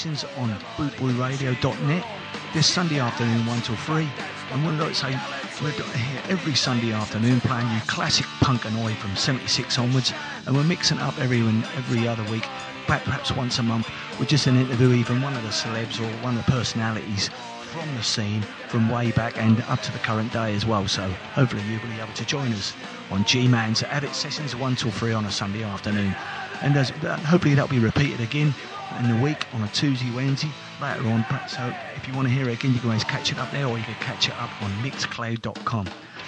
[0.00, 2.06] On bootboyradio.net
[2.54, 4.08] this Sunday afternoon 1 till 3
[4.50, 5.10] and we'd like say
[5.60, 10.14] we're here every Sunday afternoon playing you classic punk and oi from 76 onwards.
[10.46, 12.44] And we're mixing up every, every other week
[12.86, 13.90] perhaps once a month.
[14.18, 17.28] With just an interview even one of the celebs or one of the personalities
[17.60, 20.88] from the scene from way back and up to the current day as well.
[20.88, 22.72] So hopefully you'll be able to join us
[23.10, 26.16] on G-Man's Avid Sessions 1 till 3 on a Sunday afternoon.
[26.62, 28.54] And as, uh, hopefully that'll be repeated again
[28.98, 31.24] in the week on a Tuesday, Wednesday, later on.
[31.48, 33.50] So uh, if you want to hear it again, you can always catch it up
[33.50, 35.86] there or you can catch it up on mixcloud.com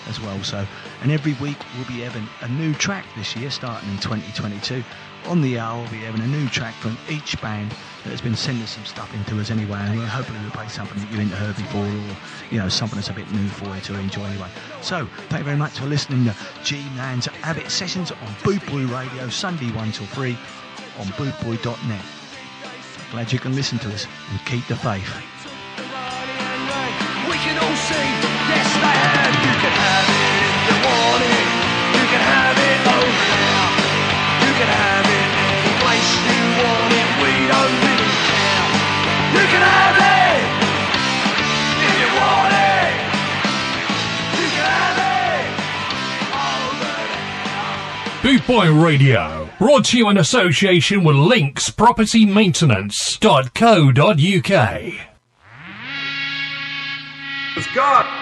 [0.09, 0.43] as well.
[0.43, 0.67] So,
[1.03, 4.83] and every week we'll be having a new track this year, starting in 2022.
[5.27, 7.71] On the hour, we'll be having a new track from each band
[8.03, 10.99] that has been sending some stuff into us anyway, and we'll hopefully we'll play something
[10.99, 12.17] that you haven't heard before, or
[12.51, 14.49] you know something that's a bit new for you to enjoy anyway.
[14.81, 19.29] So, thank you very much for listening to G Man's Abbott Sessions on Bootboy Radio,
[19.29, 20.37] Sunday one till three
[20.99, 22.22] on bootboy.net.
[23.13, 25.05] Glad you can listen to us and keep the faith.
[27.29, 28.09] We can all see,
[28.49, 29.37] yes they have.
[29.37, 31.45] You can have it if you want it.
[31.93, 33.69] You can have it over there.
[34.49, 37.09] You can have it any place you want it.
[37.21, 38.65] We don't really care.
[39.37, 40.02] You can have it
[48.23, 49.51] Boot Boy Radio.
[49.59, 53.95] Brought to you in association with Links Property Maintenance.co.uk.
[57.75, 58.22] God.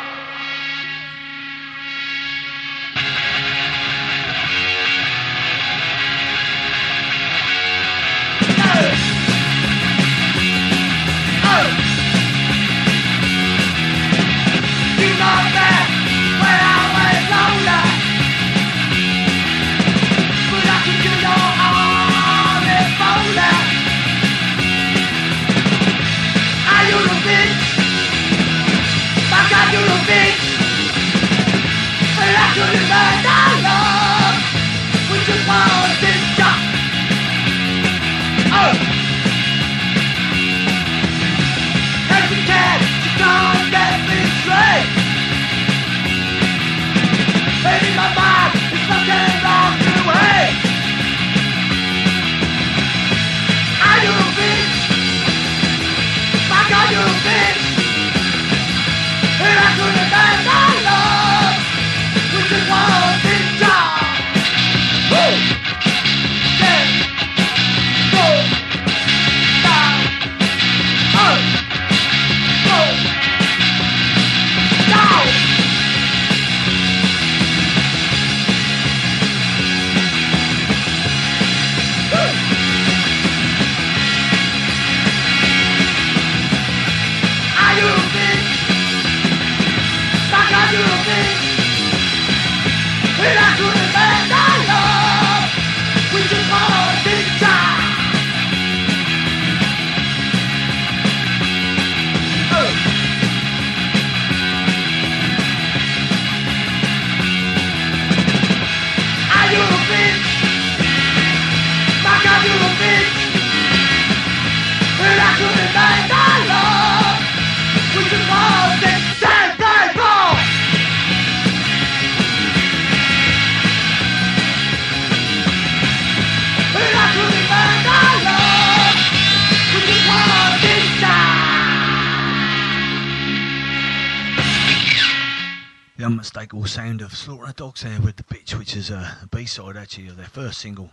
[137.61, 140.93] Dogs there with the bitch, which is a B-side actually of their first single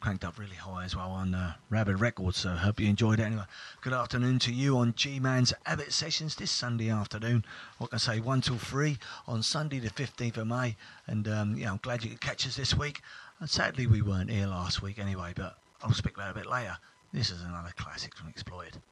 [0.00, 2.38] cranked up really high as well on uh, Rabid Records.
[2.38, 3.22] So hope you enjoyed it.
[3.22, 3.44] Anyway,
[3.80, 7.44] good afternoon to you on G Man's Abbott Sessions this Sunday afternoon.
[7.78, 8.18] What can I say?
[8.18, 8.98] One till three
[9.28, 10.74] on Sunday the fifteenth of May.
[11.06, 13.02] And um, yeah, I'm glad you could catch us this week.
[13.38, 15.32] And sadly, we weren't here last week anyway.
[15.36, 16.76] But I'll speak about it a bit later.
[17.12, 18.82] This is another classic from Exploited.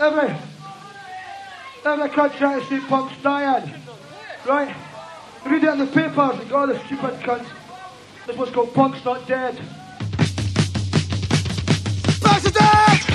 [0.00, 0.28] Every,
[1.84, 3.74] every cunt trying to see punks dying.
[4.46, 4.72] Right?
[5.44, 7.48] Read it in the papers and all the stupid cunts.
[8.24, 9.60] This what's called punks not dead.
[12.20, 13.07] Punks are dead!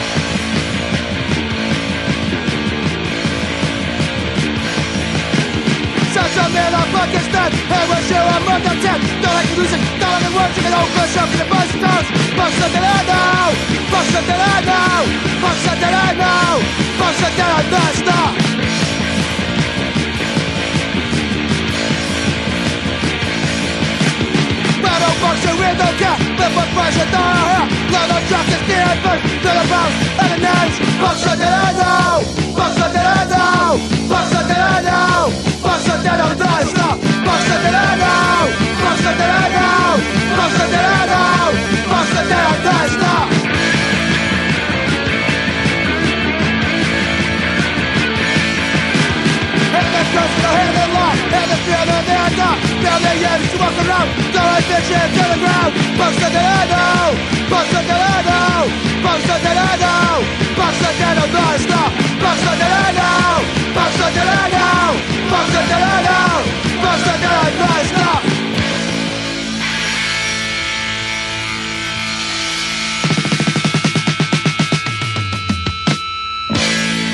[6.33, 7.53] A I'm fucking stunned.
[7.69, 8.97] Hey, what's your I'm on the tip.
[9.21, 11.45] Don't like the music, don't like the words, you can all push up to the
[11.45, 12.09] bus stops.
[12.33, 13.53] Punks are dead now!
[13.94, 15.06] Punks are dead now!
[15.45, 16.57] Punks are dead now!
[16.97, 18.33] Punks are dead now!
[24.81, 27.65] Battle function with no cap, but what pressure down here?
[27.94, 30.75] Blood on tracks is the advert, to the bounce, and the names.
[30.97, 32.25] Punks are dead now!
[32.57, 33.77] Punks are dead now!
[34.09, 34.94] Punks are dead now!
[34.97, 35.02] Punks
[57.84, 58.63] are dead now!
[59.04, 60.22] Punks are dead now!
[60.56, 61.92] Punks are dead on die stop!
[62.24, 63.44] Punks are dead now!
[63.75, 64.94] Punks are dead now!
[65.31, 66.36] Punks are dead now!
[66.84, 68.22] Punks are dead on die stop!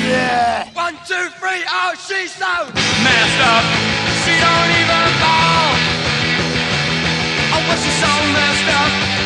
[0.06, 0.68] Yeah!
[0.74, 2.52] One, two, three, oh, she's so
[3.04, 3.64] messed up.
[4.24, 4.89] She don't even fall.
[7.70, 9.19] Oh, but she's so messed up.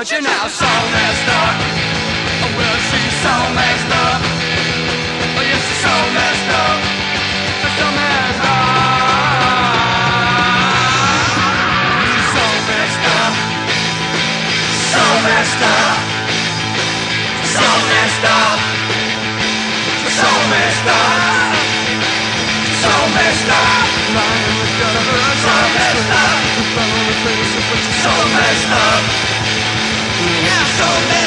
[0.00, 1.60] Oh, but you're now so messed up.
[2.40, 4.24] Oh, well, she's so messed up.
[5.36, 6.80] Oh, yes, she's so messed up.
[7.76, 8.80] So messed up.
[12.32, 13.36] So messed up.
[14.88, 16.00] So messed up.
[17.44, 18.58] So messed up.
[20.00, 21.10] So messed up
[22.80, 23.84] so messed up.
[25.44, 26.40] So messed up.
[28.00, 29.29] So messed up.
[30.80, 31.19] So messed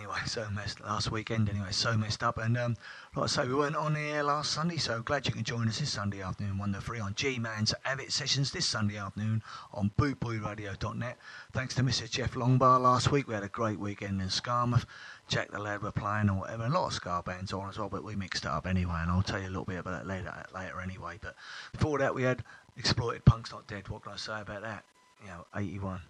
[0.00, 1.50] Anyway, so messed last weekend.
[1.50, 2.38] Anyway, so messed up.
[2.38, 2.74] And um,
[3.14, 5.78] like I say, we weren't on air last Sunday, so glad you can join us
[5.78, 9.42] this Sunday afternoon, one to three on G Man's Avid Sessions this Sunday afternoon
[9.74, 11.18] on bootboyradio.net.
[11.52, 12.08] Thanks to Mr.
[12.10, 13.28] Jeff Longbar last week.
[13.28, 14.86] We had a great weekend in Skamouth.
[15.28, 16.64] Jack the Lad were playing or whatever.
[16.64, 19.10] A lot of Ska bands on as well, but we mixed it up anyway, and
[19.10, 20.32] I'll tell you a little bit about that later.
[20.54, 21.18] Later anyway.
[21.20, 21.36] But
[21.72, 22.42] before that, we had
[22.78, 23.86] Exploited Punk's Not Dead.
[23.90, 24.82] What can I say about that?
[25.22, 26.00] You know, 81.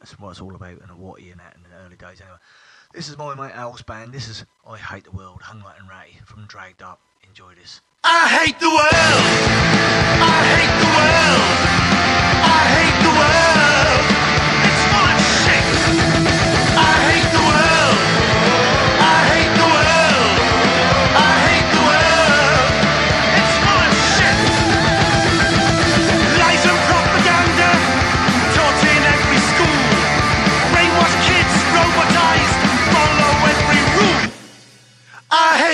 [0.00, 2.38] That's what it's all about in a Watty and that in the early days anyway.
[2.92, 4.12] This is my mate Al's band.
[4.12, 7.00] This is I Hate the World, Hung Like and Ratty from Dragged Up.
[7.26, 7.80] Enjoy this.
[8.04, 8.82] I hate the world.
[10.20, 10.81] I hate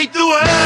[0.07, 0.58] robotized, follow every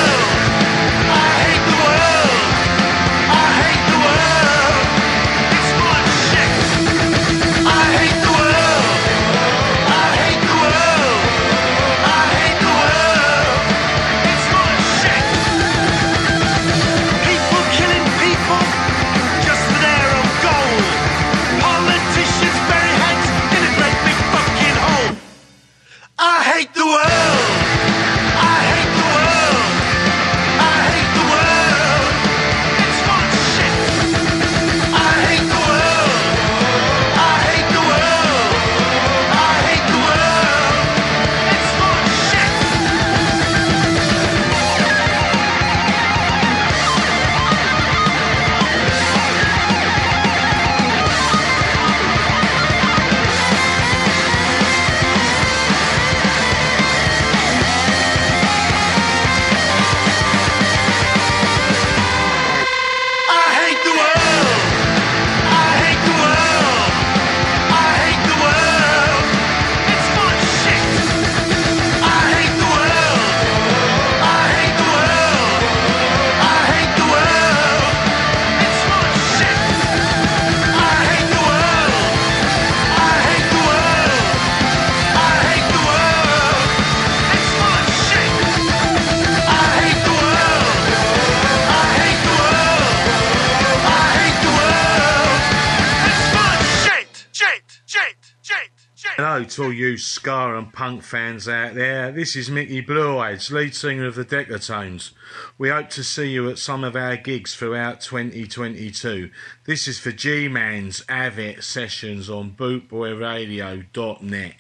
[99.56, 102.10] to all you ska and punk fans out there.
[102.10, 105.12] This is Mickey Blue Eyes, lead singer of the Decatones.
[105.58, 109.30] We hope to see you at some of our gigs throughout 2022.
[109.64, 114.54] This is for G Man's Avit sessions on bootboyradio.net.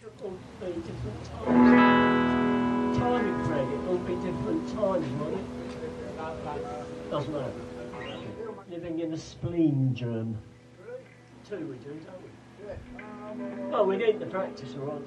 [8.70, 10.38] Living in a spleen germ.
[11.48, 11.98] Two we do,
[13.70, 15.02] well, we need the practice, all right.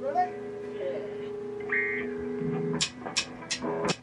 [0.00, 0.32] Ready?
[3.60, 3.98] Yeah.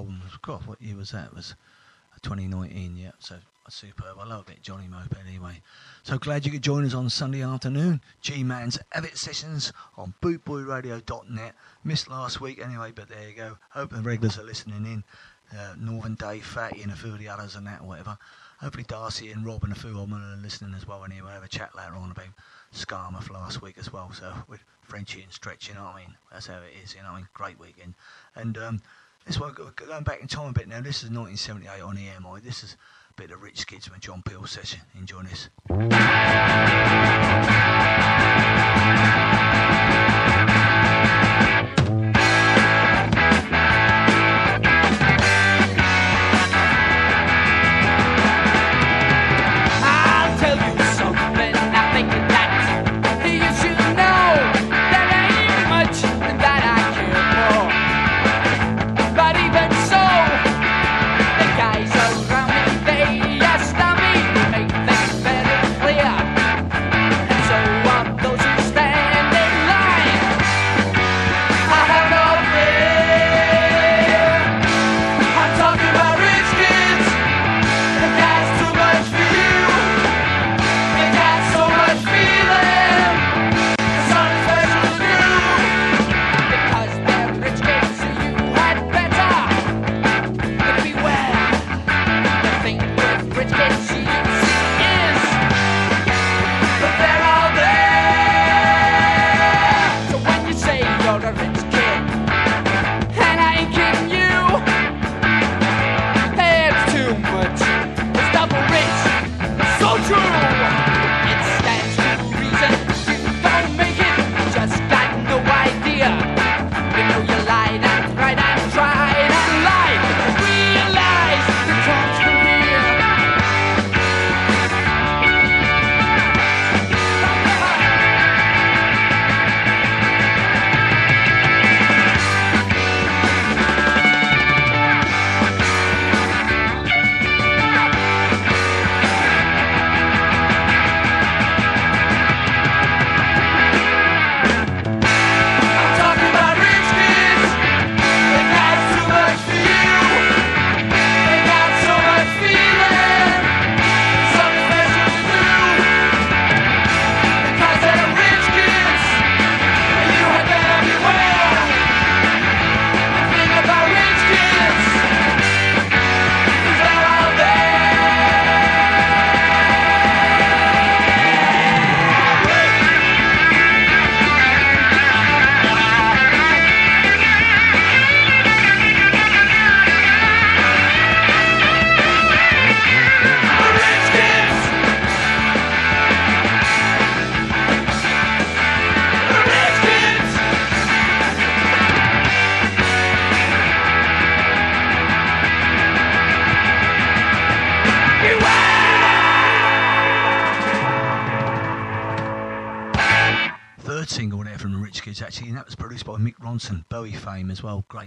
[0.00, 1.26] Album was, God, what year was that?
[1.26, 1.54] It was
[2.22, 3.36] 2019, yeah, so
[3.68, 4.16] superb.
[4.18, 5.60] I love a bit Johnny Moped anyway.
[6.04, 8.00] So glad you could join us on Sunday afternoon.
[8.22, 11.54] G Man's Avid Sessions on bootboyradio.net.
[11.84, 13.58] Missed last week anyway, but there you go.
[13.72, 15.04] Hope the regulars are listening in.
[15.54, 18.16] Uh, Northern Dave, Fatty, and a few of the others and that, whatever.
[18.60, 21.24] Hopefully Darcy and Rob and a few of them are listening as well anyway.
[21.24, 22.28] We'll have a chat later on about
[22.74, 24.10] Skamouth last week as well.
[24.12, 26.14] So with Frenchy and Stretch, you know what I mean?
[26.32, 27.28] That's how it is, you know what I mean?
[27.34, 27.94] Great weekend.
[28.34, 28.82] And um,
[29.26, 32.42] this one, going back in time a bit now, this is 1978 on EMI.
[32.42, 32.76] This is
[33.10, 34.80] a bit of Rich Kids from John Peel session.
[34.98, 35.48] Enjoy this.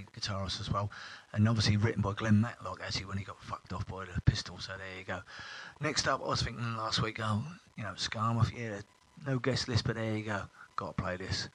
[0.03, 0.91] Great guitarist as well,
[1.33, 4.57] and obviously written by Glenn Matlock actually when he got fucked off by the pistol.
[4.59, 5.21] So there you go.
[5.79, 7.43] Next up, I was thinking last week, oh,
[7.77, 8.81] you know, Skamouth, yeah,
[9.25, 10.41] no guest list, but there you go.
[10.75, 11.47] Got to play this.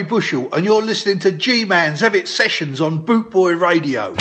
[0.00, 4.14] Garry Bushell, and you're listening to G Man's Evit Sessions on Bootboy Radio.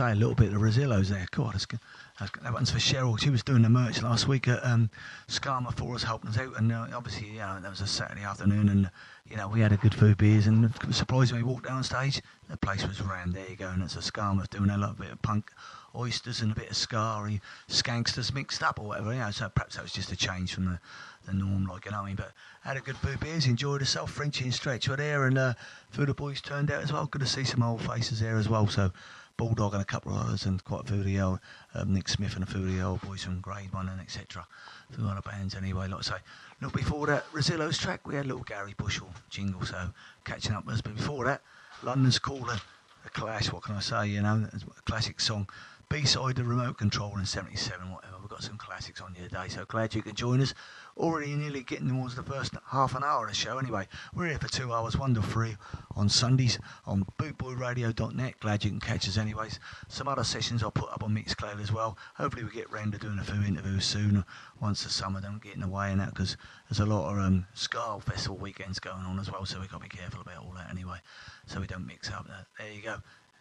[0.00, 1.26] say a little bit of Rosillo's there.
[1.30, 1.78] God, that's good.
[2.18, 2.42] That's good.
[2.42, 3.20] That one's for Cheryl.
[3.20, 4.88] She was doing the merch last week at um,
[5.28, 6.56] Skarma for us, helping us out.
[6.56, 8.90] And uh, obviously, you know, that was a Saturday afternoon, and
[9.28, 10.46] you know, we had a good few beers.
[10.46, 13.34] And surprisingly, we walked down stage, the place was rammed.
[13.34, 15.50] There you go, and it's a Skarma doing a little bit of punk
[15.94, 19.12] oysters and a bit of scary skanksters mixed up or whatever.
[19.12, 20.78] You know, so perhaps that was just a change from the,
[21.26, 22.00] the norm, like you know.
[22.00, 22.32] I mean, but
[22.62, 24.12] had a good few beers, enjoyed herself.
[24.12, 25.54] Frenchy and Stretch were there, and uh,
[25.90, 27.04] Food the Boys turned out as well.
[27.04, 28.66] Good to see some old faces there as well.
[28.66, 28.92] So
[29.40, 31.38] Bulldog and a couple of others, and quite a old
[31.74, 34.46] um, Nick Smith and a few old boys from Grade One and etc.
[34.90, 35.88] Few other bands anyway.
[35.88, 36.22] Like I say,
[36.60, 39.94] look before that Rosillo's track, we had a little Garry Bushell jingle, so
[40.26, 40.80] catching up with us.
[40.82, 41.40] But before that,
[41.82, 42.60] London's Calling,
[43.06, 43.50] a Clash.
[43.50, 44.08] What can I say?
[44.08, 45.48] You know, a classic song.
[45.88, 48.16] B-side, the remote control in '77, whatever.
[48.20, 50.52] We've got some classics on here today, so glad you could join us.
[51.00, 53.56] Already nearly getting towards the first half an hour of the show.
[53.56, 55.56] Anyway, we're here for two hours, one to three
[55.96, 58.38] on Sundays on bootboyradio.net.
[58.38, 59.58] Glad you can catch us, anyways.
[59.88, 61.96] Some other sessions I'll put up on Mixcloud as well.
[62.16, 64.26] Hopefully, we get round to doing a few interviews soon
[64.60, 66.36] once the summer don't get in the way and that because
[66.68, 69.82] there's a lot of um, Ska Festival weekends going on as well, so we've got
[69.82, 70.98] to be careful about all that anyway,
[71.46, 72.44] so we don't mix up that.
[72.58, 72.96] There you go.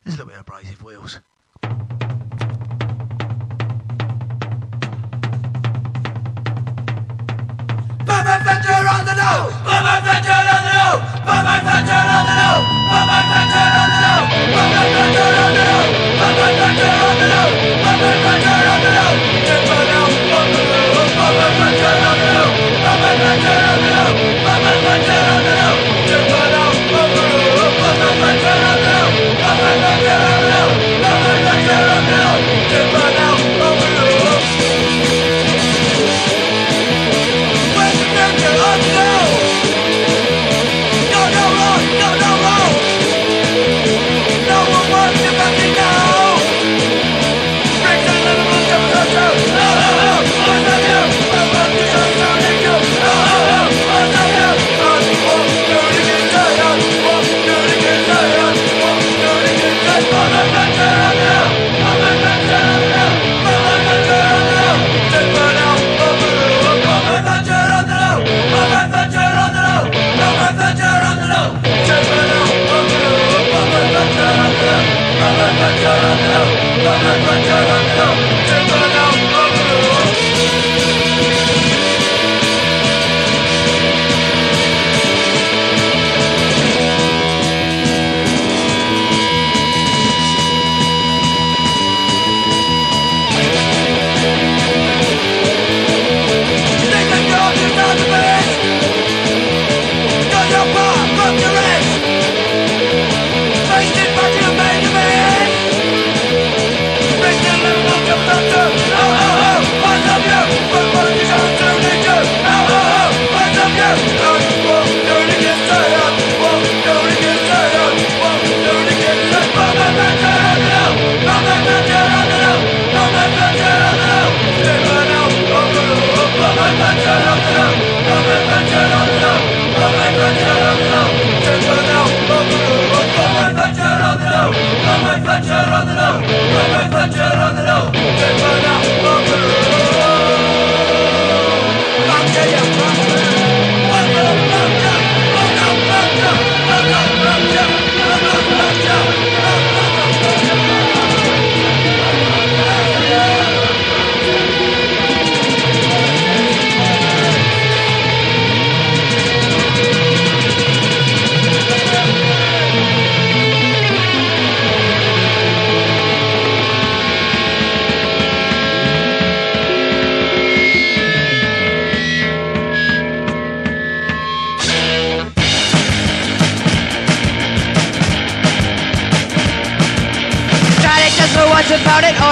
[0.06, 1.19] There's a little bit of abrasive wheels.
[8.10, 9.54] My finger on the nose.
[9.62, 11.02] Put my finger on the nose.
[11.30, 12.65] Put my finger on the nose.
[12.89, 14.28] Put my finger on the nose.
[14.50, 15.93] Put my finger on the nose.
[16.17, 17.56] Put my finger on the nose.
[17.86, 18.79] Put my finger on the nose.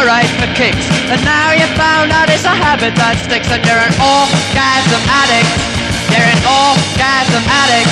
[0.07, 0.87] Alright for kicks.
[1.11, 5.51] And now you found out it's a habit that sticks and you're an orgasm addict.
[6.07, 7.91] You're an orgasm addict.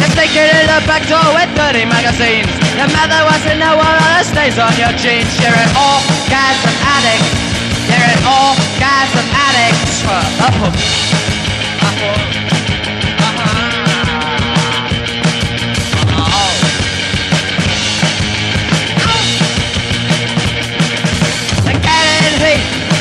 [0.00, 2.48] You're sticking in the back door with dirty magazines.
[2.72, 5.28] Your mother wants to know what all the stains on your jeans.
[5.36, 7.28] You're an orgasm addict.
[7.84, 9.76] You're an orgasm addict.
[10.08, 10.72] Uh,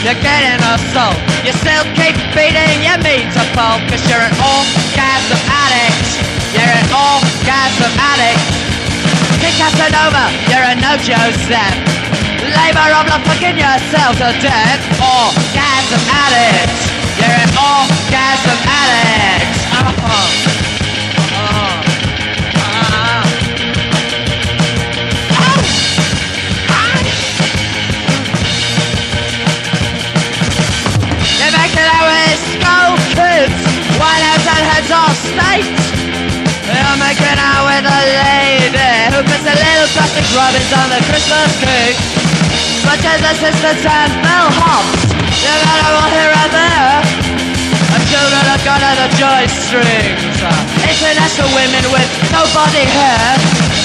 [0.06, 1.18] you're getting assault.
[1.42, 6.22] You still keep beating your meat to pulp, cause you're an orgasm addict.
[6.54, 8.46] You're an orgasm addict.
[9.42, 11.74] Kick Casanova, you're a no-Joe Zep.
[12.46, 14.82] Labor of love fucking yourself to death.
[15.02, 16.78] Orgasm addict.
[17.18, 19.58] You're an orgasm addict.
[19.74, 20.55] Uh-huh.
[34.96, 35.68] or state.
[36.72, 41.52] I'm making out with a lady who puts a little plastic rubbings on the Christmas
[41.60, 42.00] cake.
[42.88, 45.12] Such as assistants and bellhops,
[45.44, 47.00] no matter what here and there.
[47.92, 50.22] I'm children have got out of joy strings.
[50.80, 53.76] International women with no body hair.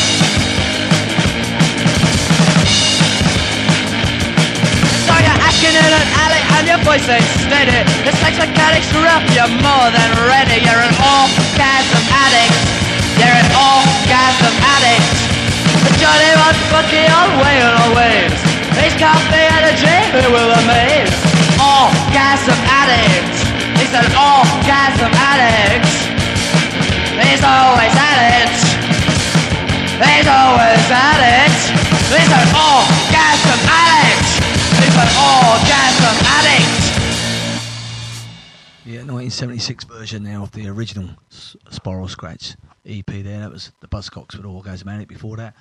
[5.60, 7.82] acting in an alley and your voice ain't steady.
[8.06, 10.62] The sex mechanics rough, you're more than ready.
[10.62, 12.54] You're an orgasm addict.
[13.18, 15.10] You're an orgasm addict.
[15.82, 18.30] But Johnny wants Bucky on whale always.
[18.78, 21.10] He's coffee energy who will amaze.
[21.58, 23.34] Orgasm addict.
[23.82, 25.90] He's an orgasm addict.
[27.18, 28.54] He's always at it.
[29.98, 31.56] He's always at it.
[32.14, 34.28] He's an orgasm addict.
[34.78, 36.59] He's an orgasm addict.
[39.30, 43.38] Yeah, 1976 version now of the original Spiral Scratch EP there.
[43.38, 45.54] That was the Buzzcocks with Orgasm Addict before that.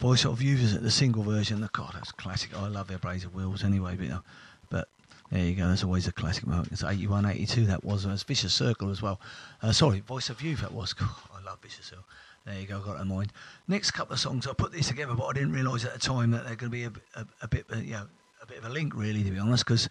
[0.00, 1.60] Voice of You is the single version.
[1.60, 2.50] The God, that's classic.
[2.58, 4.20] I love their Brazen Wheels anyway, but,
[4.68, 4.88] but
[5.30, 5.68] there you go.
[5.68, 6.72] That's always a classic moment.
[6.72, 7.66] It's 81, 82.
[7.66, 8.04] That was.
[8.04, 9.20] It's Vicious Circle as well.
[9.62, 10.62] Uh, sorry, Voice of Youth.
[10.62, 10.92] That was.
[10.94, 12.04] God, I love Vicious Circle.
[12.46, 12.80] There you go.
[12.80, 13.32] Got that in mind.
[13.68, 14.48] Next couple of songs.
[14.48, 16.76] I put these together, but I didn't realise at the time that they're going to
[16.76, 18.08] be a, a, a bit, uh, you know,
[18.42, 19.88] a bit of a link, really, to be honest, because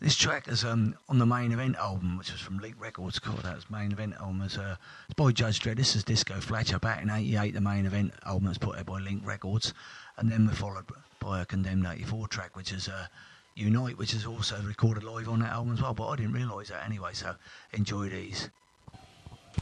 [0.00, 3.18] this track is um, on the main event album, which was from Link Records.
[3.18, 4.40] Called that was main event album.
[4.40, 5.78] Was, uh, it's by Judge Dread.
[5.78, 7.54] This is Disco Flasher back in '88.
[7.54, 9.72] The main event album was put out by Link Records,
[10.18, 10.84] and then we're followed
[11.18, 13.06] by a Condemned '84 track, which is uh,
[13.54, 15.94] Unite, which is also recorded live on that album as well.
[15.94, 17.12] But I didn't realise that anyway.
[17.14, 17.34] So
[17.72, 18.50] enjoy these.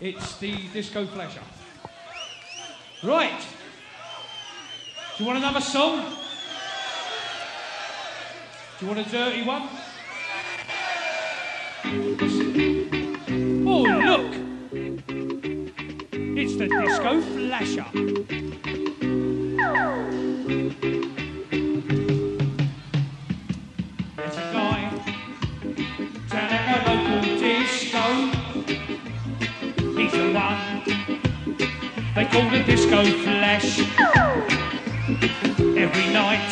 [0.01, 1.43] It's the Disco Flasher.
[3.05, 3.41] Right.
[5.17, 6.17] Do you want another song?
[8.81, 9.69] Do you want a dirty one?
[16.57, 17.87] It's the Disco Flasher.
[24.15, 24.81] There's a guy
[26.31, 28.05] down at a local disco.
[29.99, 30.63] He's the one
[32.15, 33.71] they call the Disco Flash.
[35.59, 36.51] Every night,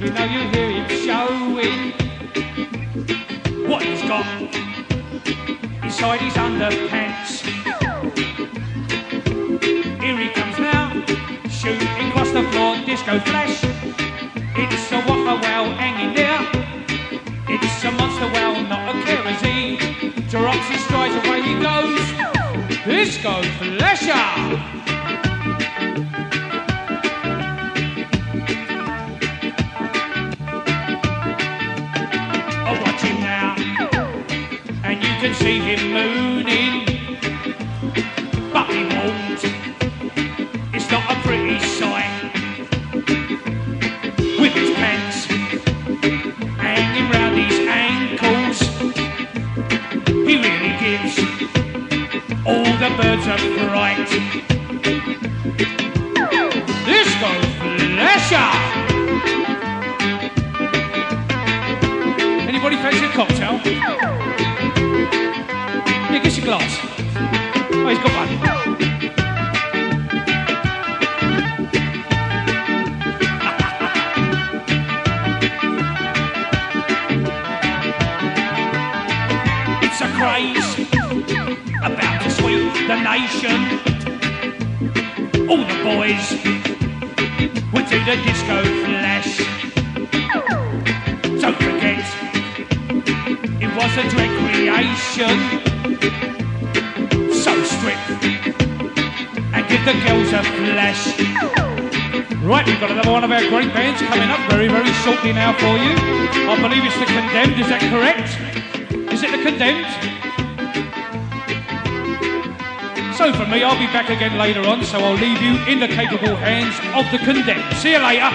[0.00, 1.80] you know you hear him showing
[3.68, 4.26] what he's got
[5.84, 7.87] inside his underpants.
[10.08, 10.88] Here he comes now,
[11.50, 13.62] shooting across the floor, Disco Flash.
[14.56, 16.40] It's a whopper well hanging there.
[17.46, 19.76] It's a monster well, not a kerosene.
[19.78, 22.00] His strides away he goes.
[22.86, 24.28] Disco Flasher!
[32.80, 33.56] Watch him now,
[34.84, 36.87] and you can see him mooning,
[52.88, 53.36] the birds a
[53.68, 54.08] fright.
[56.86, 57.30] Disco
[57.94, 58.50] Flasher!
[62.48, 63.60] Anybody fancy a cocktail?
[66.10, 66.78] Yeah, get your glass.
[67.72, 68.47] Oh, he's got one.
[82.88, 83.60] The nation.
[85.46, 86.32] All the boys
[87.70, 89.44] would do the disco flash.
[91.38, 92.00] Don't forget,
[93.60, 95.36] it was a dread creation.
[97.30, 98.00] So strip
[99.52, 101.02] and give the girls a flash.
[102.42, 105.52] Right, we've got another one of our great bands coming up very, very shortly now
[105.52, 105.92] for you.
[106.48, 109.12] I believe it's the Condemned, is that correct?
[109.12, 110.07] Is it the Condemned?
[113.18, 115.88] So for me, I'll be back again later on, so I'll leave you in the
[115.88, 117.76] capable hands of the Condemned.
[117.78, 118.30] See you later.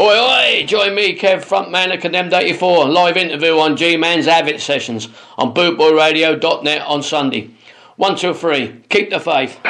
[0.00, 0.66] Oi, oi!
[0.66, 5.08] Join me, Kev, frontman of Condemned 84, live interview on G Man's Avid Sessions
[5.38, 7.50] on bootboyradio.net on Sunday.
[7.94, 8.82] One, two, three.
[8.88, 9.60] Keep the faith.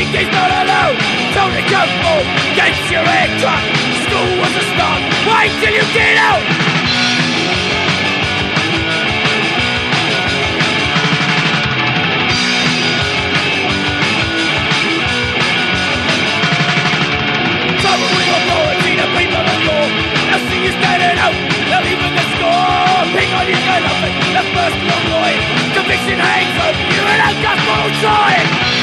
[0.00, 0.96] Think he's not alone.
[1.36, 2.26] Told to come home,
[2.56, 3.60] get your head cut.
[4.08, 5.00] School was a start.
[5.28, 6.40] Wait till you get out.
[17.84, 18.92] Trouble with authority,
[20.48, 21.36] see you standing out,
[21.68, 23.04] they'll even the score.
[23.12, 23.46] Ping on.
[25.76, 26.56] Conviction hangs
[26.96, 27.02] you
[28.00, 28.79] and.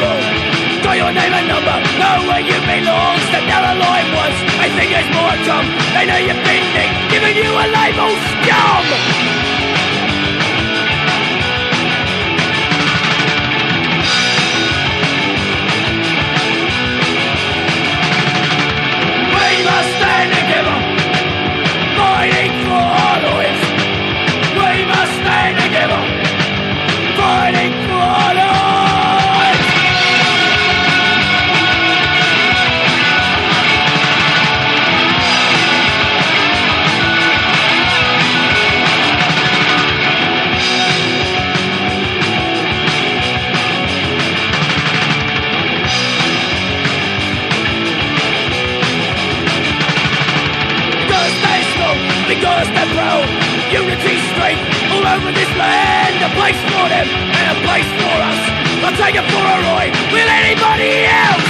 [0.00, 0.22] Wrong.
[0.84, 3.14] Got your name and number, know where you belong.
[3.28, 5.56] Step down the line once, I think there's more to.
[5.94, 9.45] They know you've been nicked, giving you a label scum.
[55.16, 56.14] Over this land.
[56.20, 58.40] A place for them and a place for us.
[58.84, 61.48] I'll take it for a ride with anybody else.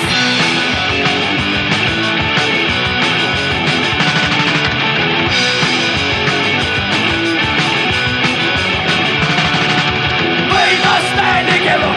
[10.54, 11.92] We must stand together,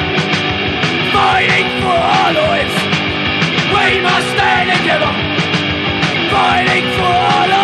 [1.14, 2.76] fighting for our lives.
[3.74, 5.30] We must stand together
[6.32, 7.59] fighting for our lives.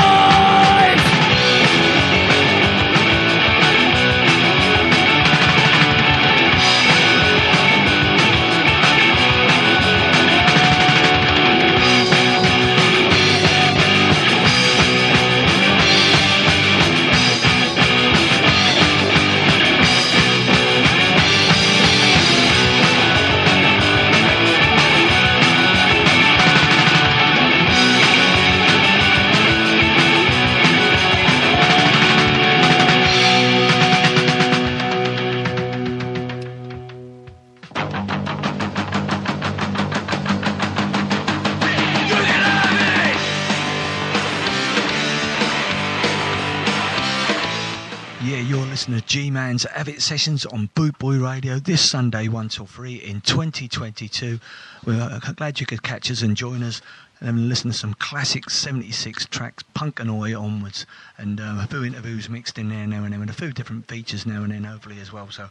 [49.36, 54.40] Man's Avid Sessions on Boot Boy Radio this Sunday, 1 till 3 in 2022.
[54.86, 56.82] We're uh, glad you could catch us and join us
[57.20, 61.84] and listen to some classic 76 tracks, punk and oi onwards, and uh, a few
[61.84, 64.64] interviews mixed in there now and then, and a few different features now and then,
[64.64, 65.30] hopefully, as well.
[65.30, 65.48] So,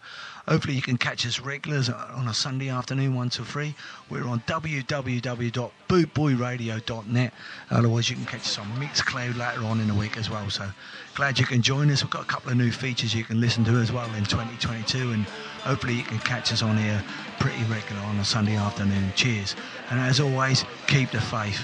[0.49, 3.73] hopefully, you can catch us regulars on a Sunday afternoon, 1 till 3.
[4.11, 7.33] We're on www.bootboyradio.net.
[7.71, 10.49] Otherwise, you can catch us on Mixcloud later on in the week as well.
[10.49, 10.71] So,
[11.15, 12.03] glad you can join us.
[12.03, 15.13] We've got a couple of new features you can listen to as well in 2022,
[15.13, 15.25] and
[15.63, 17.05] hopefully, you can catch us on here
[17.39, 19.13] pretty regular on a Sunday afternoon.
[19.15, 19.55] Cheers.
[19.91, 21.63] And as always, keep the faith.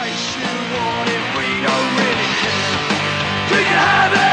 [0.00, 0.42] Place you
[0.72, 2.80] want if we don't really care.
[3.50, 4.29] You can have it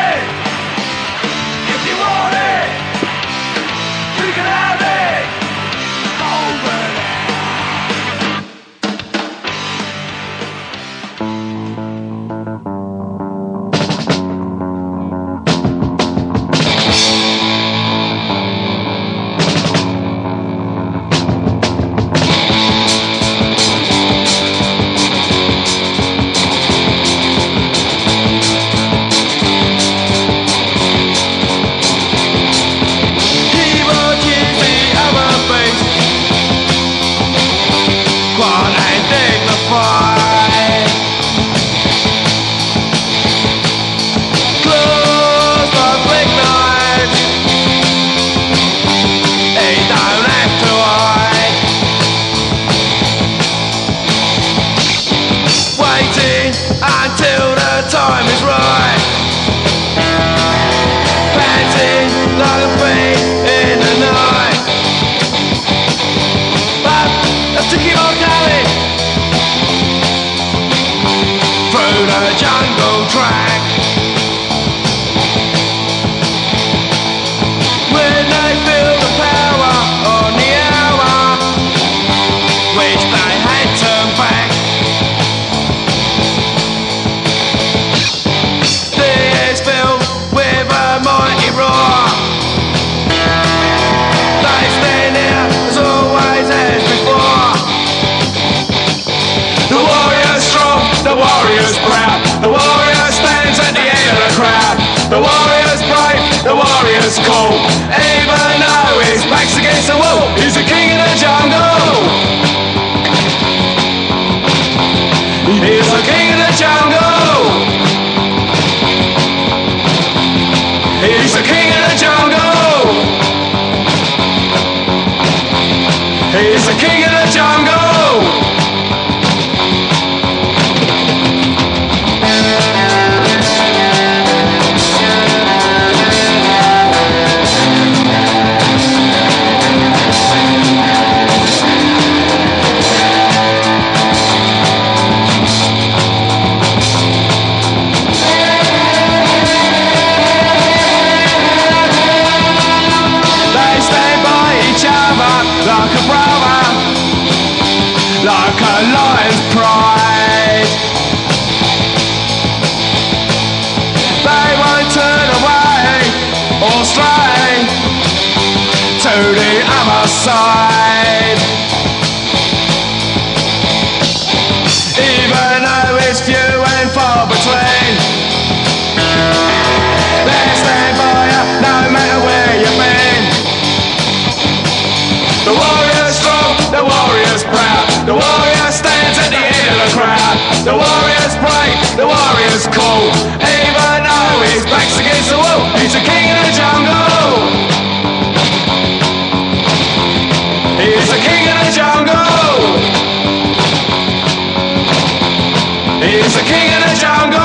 [206.18, 207.38] He's the king of the jungle.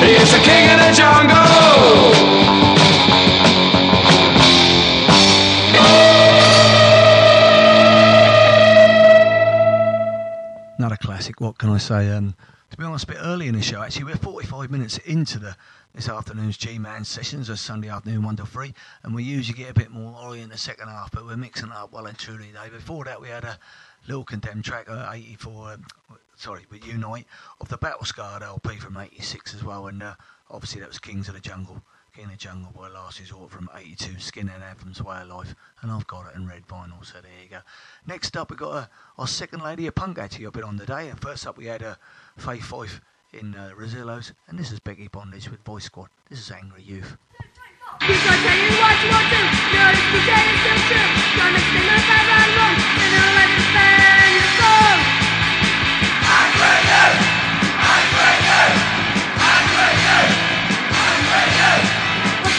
[0.00, 2.38] He's the king of the jungle.
[10.78, 11.38] Another classic.
[11.42, 12.10] What can I say?
[12.10, 12.34] Um,
[12.70, 13.82] to be honest, a bit early in the show.
[13.82, 15.54] Actually, we're 45 minutes into the
[15.94, 18.72] this afternoon's G-Man sessions, a Sunday afternoon, one to three,
[19.02, 21.70] and we usually get a bit more Oi in the second half, but we're mixing
[21.70, 22.68] it up well and truly today.
[22.70, 23.58] Before that, we had a
[24.08, 25.72] little condemned track, uh, 84.
[25.72, 25.84] Um,
[26.34, 27.26] sorry, with Unite
[27.60, 30.14] of the Battle Scarred LP from 86 as well, and uh,
[30.50, 31.82] obviously that was Kings of the Jungle.
[32.14, 35.92] King of the Jungle by Last Resort from 82, Skinhead Anthems, Way of Life, and
[35.92, 37.60] I've got it in red vinyl, so there you go.
[38.06, 38.86] Next up, we've got uh,
[39.18, 41.82] our second lady of punk actually a bit on today, and first up we had
[41.82, 41.96] uh,
[42.36, 43.00] Fay Fife
[43.32, 46.08] in uh, Rezillos, and this is Becki Bondage with Vice Squad.
[46.30, 47.18] This is Angry Youth.
[48.00, 48.70] Because I tell you.
[48.78, 49.42] what you want to
[49.74, 52.54] No, it's the day it's so true wrong And I'll
[56.28, 57.02] I'm you
[57.78, 59.66] I'm you I'm you I'm
[61.26, 61.78] for you
[62.42, 62.58] What's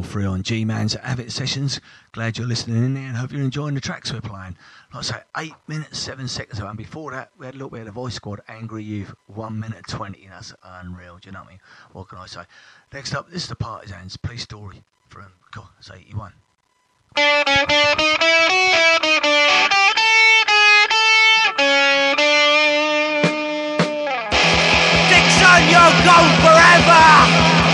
[0.06, 1.80] through on G Man's Avid Sessions.
[2.12, 4.56] Glad you're listening in there and hope you're enjoying the tracks we're playing.
[4.94, 6.76] Like I say, 8 minutes 7 seconds And.
[6.76, 7.72] Before that, we had a look.
[7.72, 10.26] We had a Vice Squad, Angry Youth, 1 minute 20.
[10.30, 11.60] That's unreal, do you know what I mean?
[11.92, 12.42] What can I say?
[12.92, 16.32] Next up, this is the Partisans, Police Story from, God, it's 81.
[25.08, 27.65] Dixon, you'll go forever!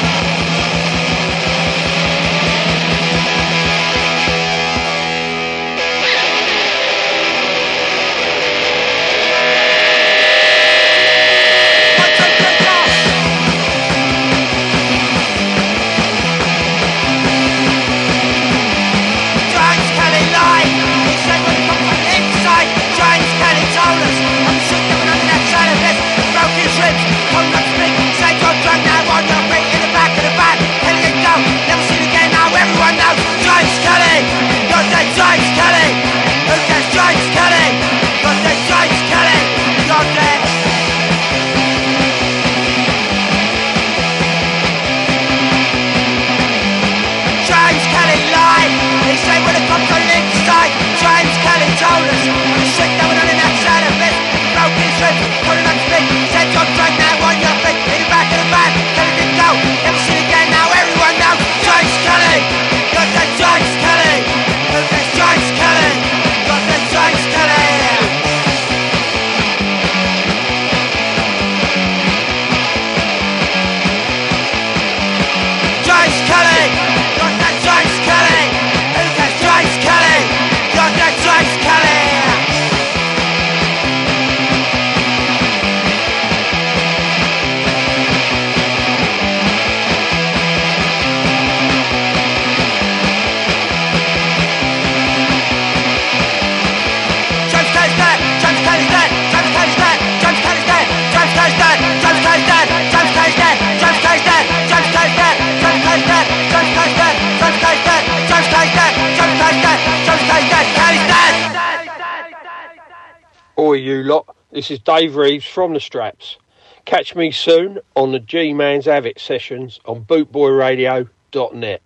[114.73, 116.39] is Dave Reeves from the Straps.
[116.87, 121.83] Catch me soon on the G Man's Avid sessions on bootboyradio.net.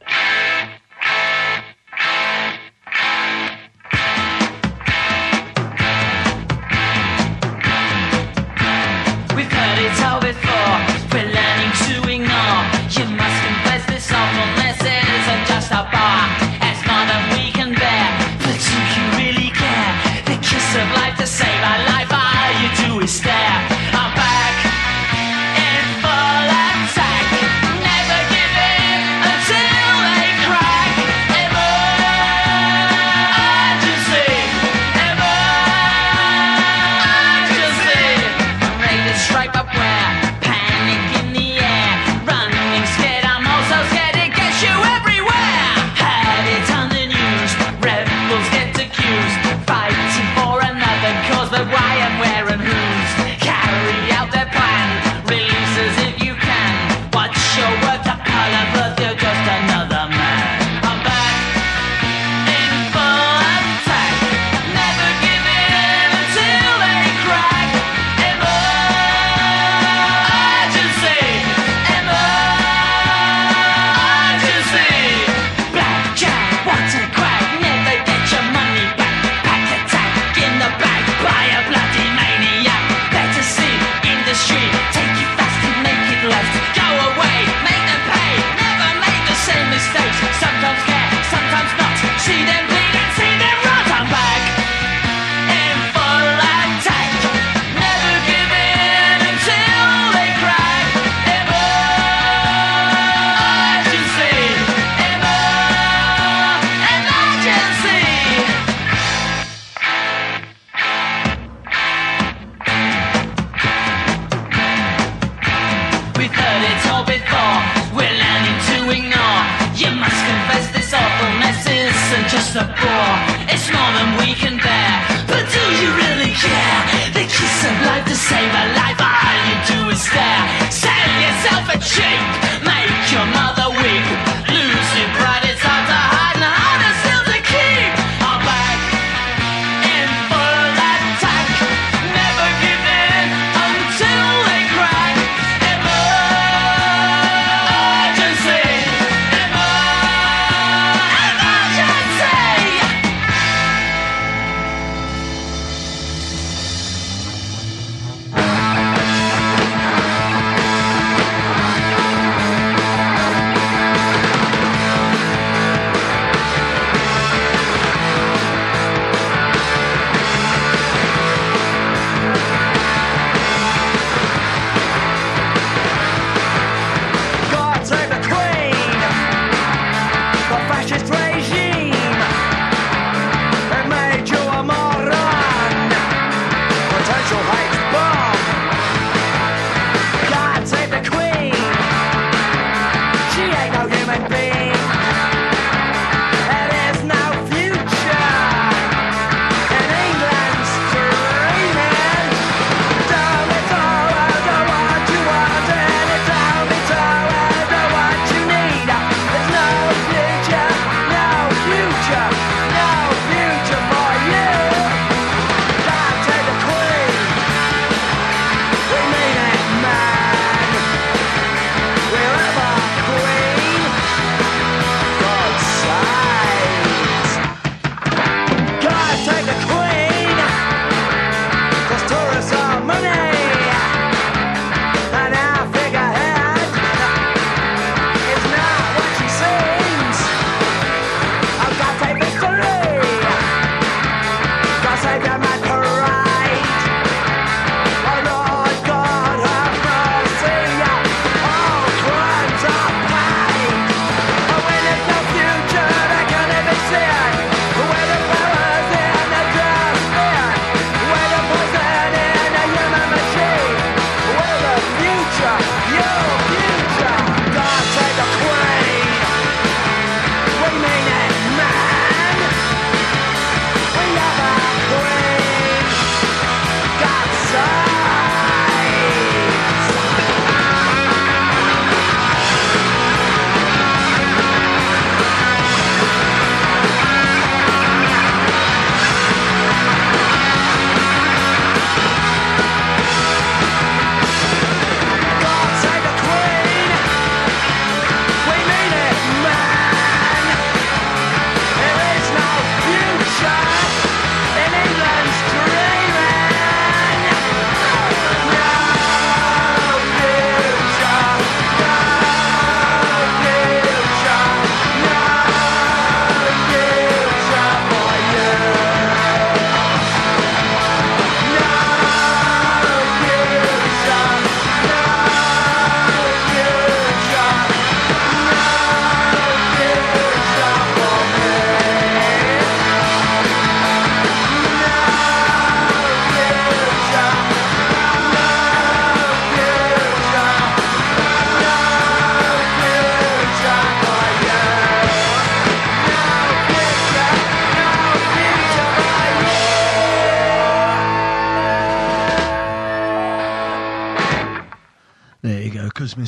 [119.76, 121.92] you must confess this awful mess is
[122.32, 123.16] just a bore.
[123.52, 124.92] It's more than we can bear.
[125.28, 126.80] But do you really care?
[127.12, 128.98] They kiss of life to save a life.
[128.98, 130.44] All you do is stare.
[130.72, 132.24] Sell yourself a cheap.
[132.64, 134.65] Make your mother weep.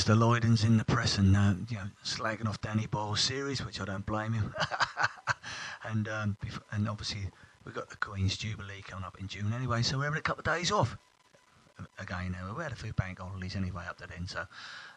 [0.09, 0.19] Mr.
[0.19, 3.85] Lydon's in the press and uh, you know slagging off Danny Boyle's series, which I
[3.85, 4.55] don't blame him.
[5.85, 6.37] and um,
[6.73, 7.29] and obviously
[7.63, 10.41] we've got the Queen's Jubilee coming up in June anyway, so we're having a couple
[10.41, 10.97] of days off.
[11.99, 14.47] Again, uh, we had a few bank holidays anyway up to then, so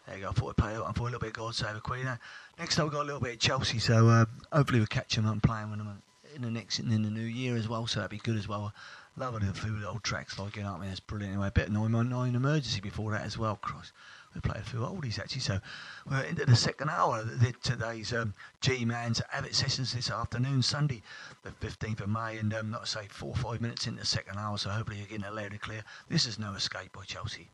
[0.07, 0.30] there you go.
[0.30, 2.07] I thought we'd play out and for a little bit of God Save the Queen.
[2.07, 2.16] Uh,
[2.57, 5.26] next up, we've got a little bit of Chelsea, so uh, hopefully we'll catch them
[5.26, 6.01] up playing with them
[6.34, 8.74] in the next in the new year as well, so that'd be good as well.
[9.18, 11.34] Loving a few old tracks like you know, what I mean, that's brilliant.
[11.34, 13.57] Anyway, a bit of 919 Emergency before that as well.
[13.57, 13.91] Cross.
[14.34, 15.60] We played a few oldies actually, so
[16.10, 21.02] we're into the second hour of today's um, G Man's Avid Sessions this afternoon, Sunday,
[21.44, 24.06] the 15th of May, and um, not to say four or five minutes into the
[24.06, 25.84] second hour, so hopefully you're getting it loud and clear.
[26.08, 27.50] This is No Escape by Chelsea.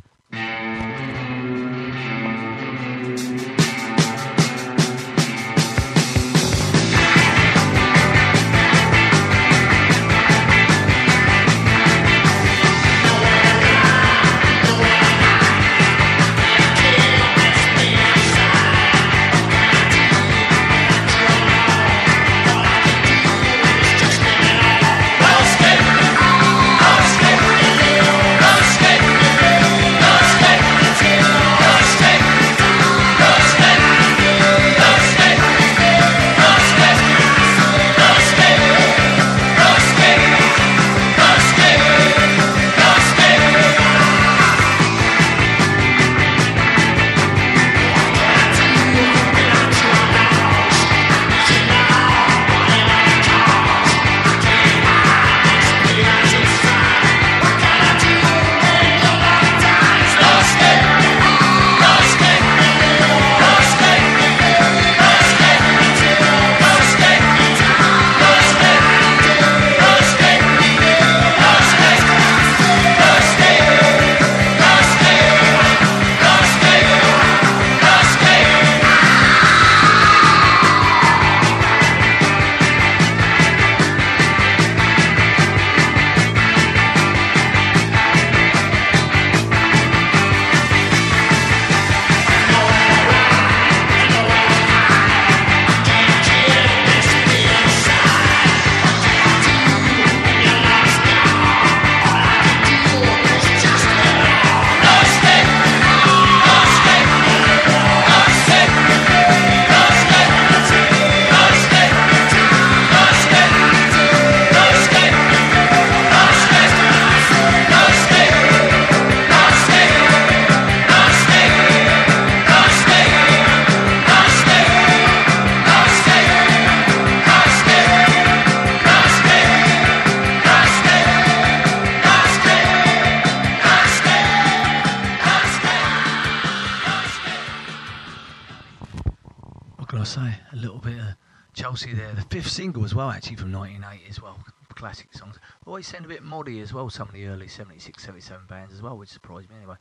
[145.77, 148.81] Always sound a bit moddy as well, some of the early 76, 77 bands as
[148.81, 149.75] well, which surprised me anyway.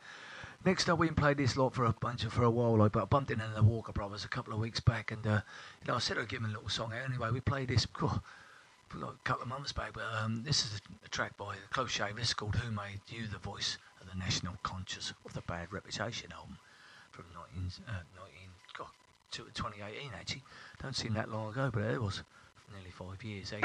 [0.63, 3.05] Next up, we played this lot for a bunch of, for a while, like, but
[3.05, 5.41] I bumped into the Walker Brothers a couple of weeks back, and uh,
[5.81, 7.09] you know, I said I'd give them a little song out.
[7.09, 8.21] Anyway, we played this oh,
[8.95, 12.15] a couple of months back, but um, this is a, track by Close Shave.
[12.15, 15.73] This is called "Who Made You the Voice of the National Conscious" of the Bad
[15.73, 16.59] Reputation album
[17.11, 17.25] from
[17.55, 18.89] 19, uh, 19 God,
[19.31, 20.43] to 2018 actually.
[20.83, 22.23] Don't seem that long ago, but it was
[22.73, 23.53] nearly five years.
[23.53, 23.61] Eh?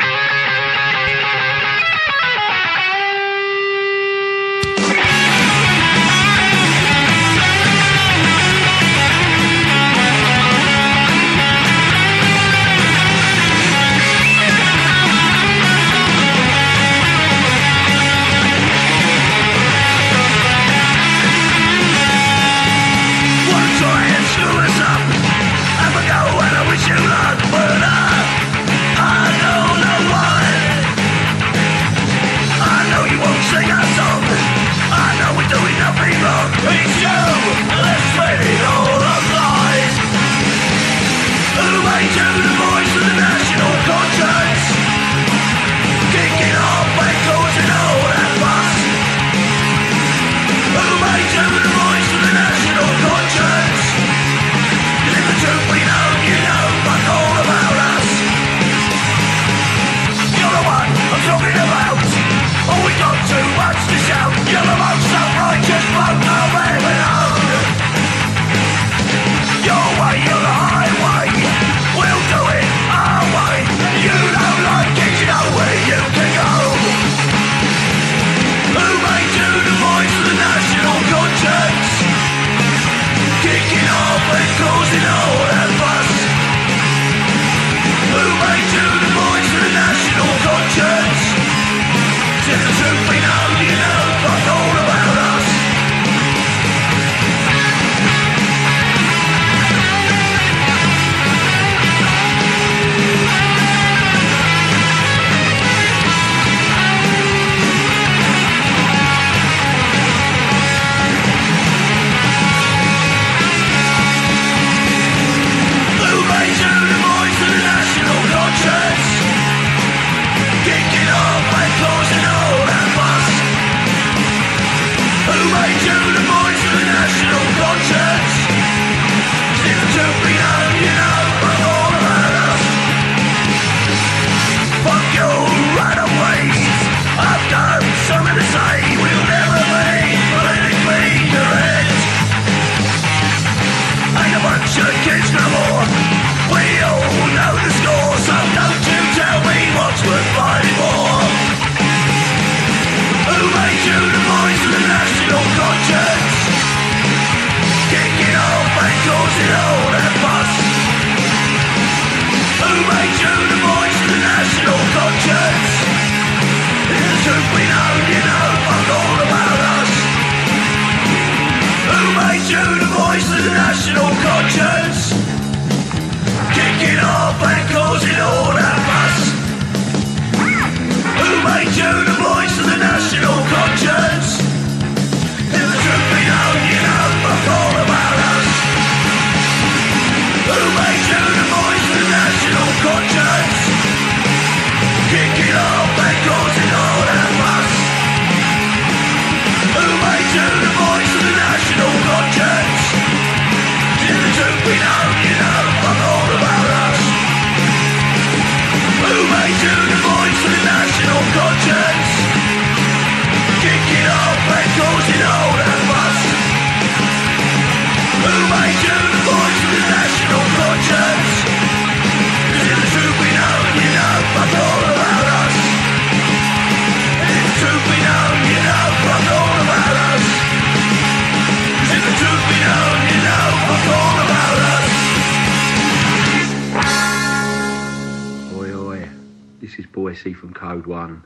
[240.33, 241.23] From Code One.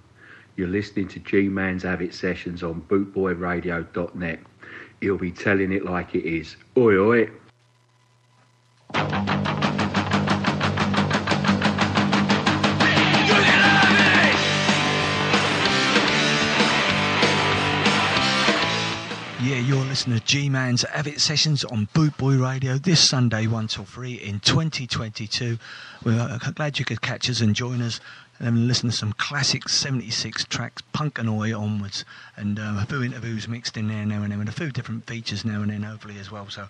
[0.56, 4.40] You're listening to G Man's Avid Sessions on bootboyradio.net.
[5.02, 6.56] He'll be telling it like it is.
[6.78, 7.30] Oi, oi.
[19.46, 23.68] Yeah, you're listening to G Man's Avid Sessions on Boot Boy Radio this Sunday, 1
[23.68, 25.60] till 3 in 2022.
[26.04, 28.00] We're uh, glad you could catch us and join us
[28.40, 32.04] and then listen to some classic 76 tracks, punk and oi onwards,
[32.36, 35.08] and um, a few interviews mixed in there now and then, and a few different
[35.08, 36.50] features now and then, hopefully, as well.
[36.50, 36.68] So,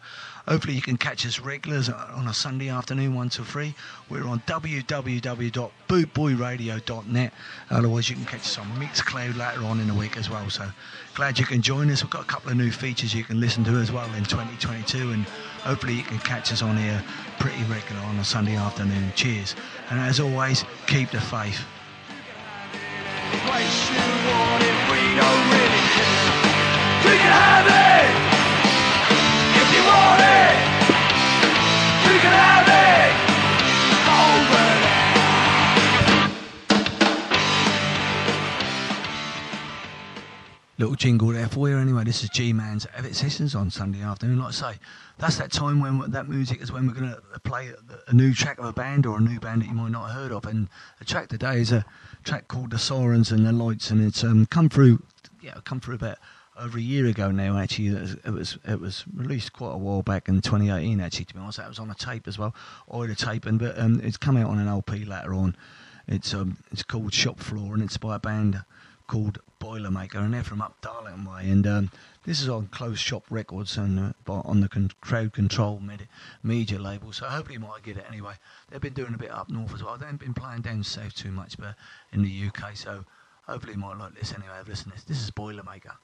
[0.48, 3.74] hopefully, you can catch us regulars on a Sunday afternoon, 1 till 3.
[4.10, 7.34] We're on www.bootboyradio.net.
[7.72, 10.48] Otherwise, you can catch us on Mixcloud later on in the week as well.
[10.52, 10.70] So,
[11.16, 12.04] glad you can join us.
[12.04, 15.14] We've got a couple of new features you can listen to as well in 2022,
[15.14, 15.24] and
[15.64, 17.04] hopefully, you can catch us on here
[17.40, 19.12] pretty regular on a Sunday afternoon.
[19.16, 19.56] Cheers.
[19.90, 21.64] And as always, keep the faith.
[32.26, 33.14] can have it
[34.10, 34.75] over
[40.78, 41.78] Little jingle there for you.
[41.78, 44.40] Anyway, this is G Man's Avid Sessions on Sunday afternoon.
[44.40, 44.80] Like I say,
[45.18, 47.72] that's that time when that music is when we're going to play
[48.08, 50.16] a, new track of a band or a new band that you might not have
[50.16, 50.44] heard of.
[50.44, 50.68] And
[51.00, 51.86] the track today is a
[52.26, 55.02] track called The Sirens and the Lights, and it's um, come through,
[55.42, 56.18] yeah, come through about
[56.60, 57.58] over a year ago now.
[57.58, 61.00] Actually, it was it was, it was released quite a while back in 2018.
[61.00, 62.54] Actually, to be honest, that was on a tape as well,
[62.88, 65.56] or a tape, and but um, it's come out on an LP later on.
[66.06, 68.62] It's um, it's called Shop Floor, and it's by a band
[69.08, 71.50] called Boilermaker, and they're from up Darlington way.
[71.50, 71.92] And um,
[72.24, 76.08] this is on Closed Shop Records and uh, on the con- Crowd Control med-
[76.44, 77.12] media label.
[77.12, 78.34] So hopefully you might get it anyway.
[78.70, 79.98] They've been doing a bit up north as well.
[79.98, 81.76] They haven't been playing down south too much, but
[82.14, 82.76] in the UK.
[82.76, 83.06] So
[83.48, 84.54] hopefully you might like this anyway.
[84.60, 85.06] I've listened to this.
[85.06, 85.96] This is Boilermaker.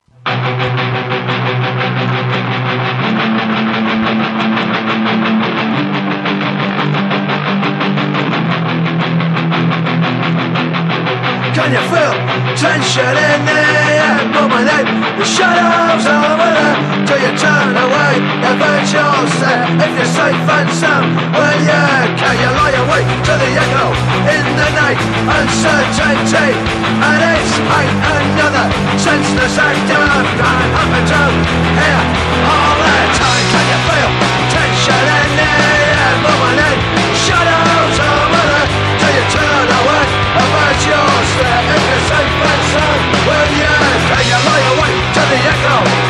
[11.52, 12.16] Can you feel
[12.56, 14.24] tension in the air?
[14.32, 14.88] Moving in
[15.20, 16.76] the shadows over there.
[17.04, 19.68] Till you turn away, avert yourself.
[19.84, 22.08] If you're safe and sound, well yeah.
[22.16, 23.88] Can you lie awake to the echo
[24.32, 25.00] in the night?
[25.28, 31.24] Uncertainty, and it's ain't another senseless act of crime happen to
[31.84, 32.04] here
[32.48, 33.46] all the time.
[33.52, 34.12] Can you feel
[34.56, 36.16] tension in the air?
[36.24, 36.61] Moving in shadows
[41.42, 41.66] yourself.
[41.76, 43.82] If you're safe and sound, well yeah.
[44.10, 46.01] Can you lie awake to the echo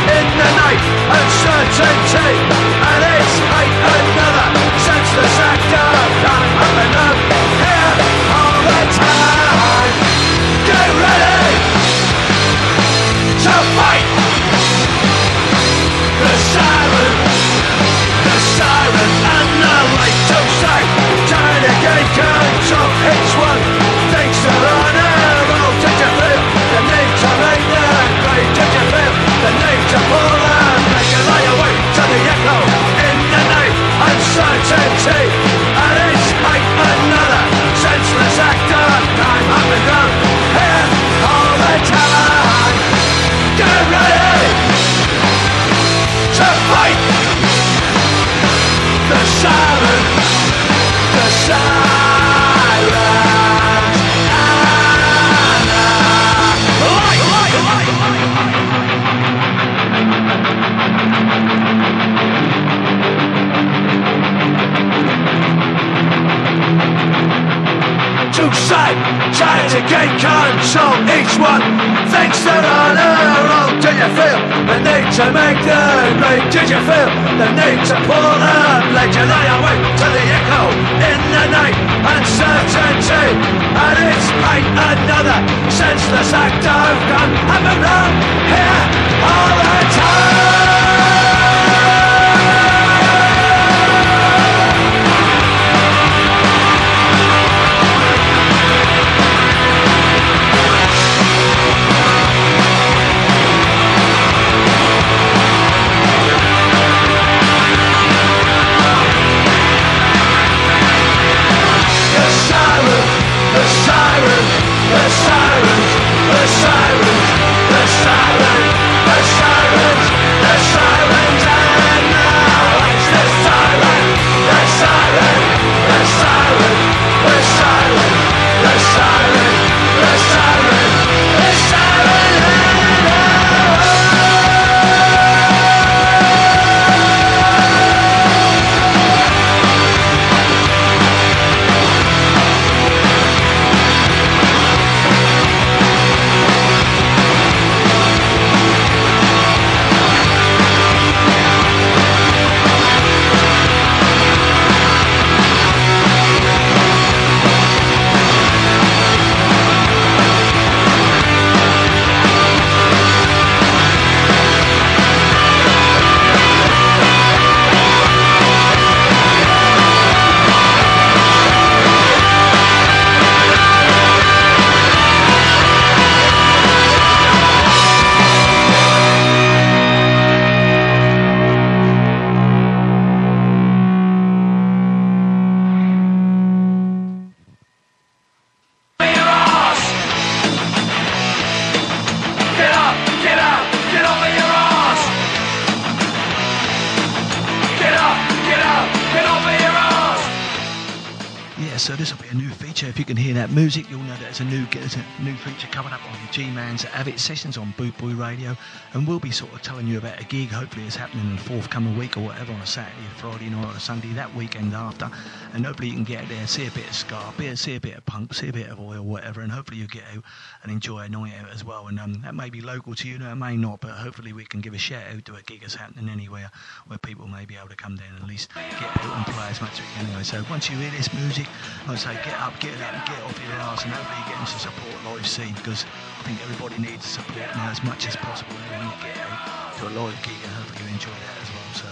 [206.31, 208.55] G-Man's Avid Sessions on Boot Boy Radio,
[208.93, 210.47] and we'll be sort of telling you about a gig.
[210.47, 213.75] Hopefully, it's happening in the forthcoming week or whatever on a Saturday, Friday night, or
[213.75, 215.11] a Sunday that weekend after,
[215.53, 218.05] and hopefully you can get there, see a bit of ska, see a bit of
[218.05, 220.23] punk, see a bit of Oi, whatever, and hopefully you get out
[220.63, 221.87] and enjoy a night out as well.
[221.87, 224.45] And um, that may be local to you, no, it may not, but hopefully we
[224.45, 226.49] can give a shout out to a gig that's happening anywhere
[226.87, 229.47] where people may be able to come down and at least get out and play
[229.49, 230.23] as much as we can anyway.
[230.23, 231.47] So once you hear this music,
[231.87, 234.59] I'd say get up, get up, get off your arse, and hopefully you're getting to
[234.59, 235.85] support live scene because
[236.21, 238.53] I think everybody needs support now as much as possible.
[238.69, 241.69] And you get out to a live gig, and hopefully you enjoy that as well.
[241.73, 241.87] So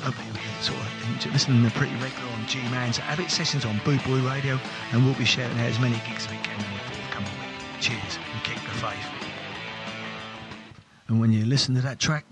[0.00, 4.24] hopefully can sort of listening to pretty regular on G-Man's Avid Sessions on Boot Boy
[4.24, 4.58] Radio,
[4.92, 7.52] and we'll be shouting out as many gigs as we can in the forthcoming week.
[7.80, 9.06] Cheers and keep the faith.
[11.08, 12.24] And when you listen to that track,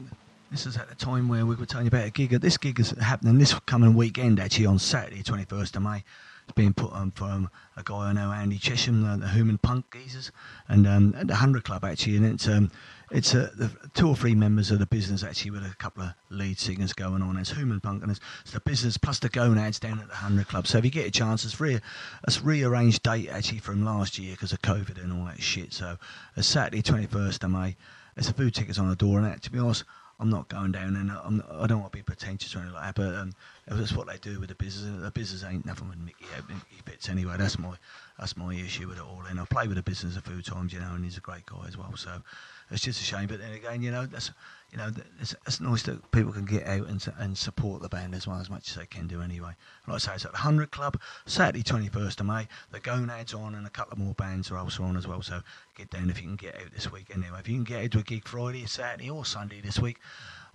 [0.50, 2.30] this is at the time where we were telling you about a gig.
[2.30, 6.02] This gig is happening this coming weekend, actually, on Saturday, 21st of May.
[6.44, 9.86] It's being put on from a guy I know, Andy Chesham, the, the Human Punk
[9.92, 10.32] Geezers,
[10.68, 12.16] and um, at the Hundred Club, actually.
[12.16, 12.70] And it's um,
[13.12, 16.14] it's uh, the two or three members of the business, actually, with a couple of
[16.30, 17.36] lead singers going on.
[17.36, 20.48] It's Human Punk, and it's, it's the business plus the Gonads down at the Hundred
[20.48, 20.66] Club.
[20.66, 21.80] So if you get a chance, it's, re-
[22.26, 25.74] it's rearranged date, actually, from last year because of COVID and all that shit.
[25.74, 25.98] So
[26.36, 27.76] it's Saturday, 21st of May.
[28.14, 29.84] There's a food tickets on the door, and that, to be honest,
[30.22, 32.74] I'm not going down, and I'm not, I don't want to be pretentious or anything
[32.76, 32.94] like that.
[32.94, 33.32] But um,
[33.66, 35.02] that's what they do with the business.
[35.02, 37.34] The business ain't nothing with Mickey, Mickey Fitz anyway.
[37.36, 37.74] That's my
[38.20, 39.24] that's my issue with it all.
[39.28, 41.44] And I play with the business a few times, you know, and he's a great
[41.46, 41.96] guy as well.
[41.96, 42.22] So
[42.70, 43.26] it's just a shame.
[43.26, 44.30] But then again, you know, that's
[44.72, 44.90] you know,
[45.20, 48.40] it's, it's nice that people can get out and and support the band as well
[48.40, 49.54] as much as they can do anyway.
[49.86, 52.48] Like I say, it's at the Hundred Club, Saturday 21st of May.
[52.70, 55.20] The Gonads on, and a couple of more bands are also on as well.
[55.20, 55.42] So
[55.76, 57.08] get down if you can get out this week.
[57.14, 59.98] Anyway, if you can get out to a gig Friday, Saturday, or Sunday this week,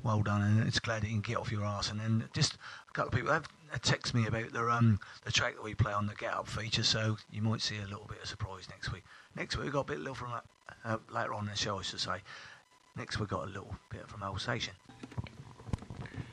[0.01, 0.41] well done.
[0.41, 1.91] And it's glad you can get off your arse.
[1.91, 2.55] And then just
[2.89, 3.47] a couple of people have
[3.81, 6.83] texted me about the um the track that we play on the Get Up feature.
[6.83, 9.03] So you might see a little bit of surprise next week.
[9.35, 10.33] Next week we've got a bit little from
[10.83, 12.21] uh, later on in the show, I should say.
[12.97, 14.73] Next we've got a little bit from Alsatian.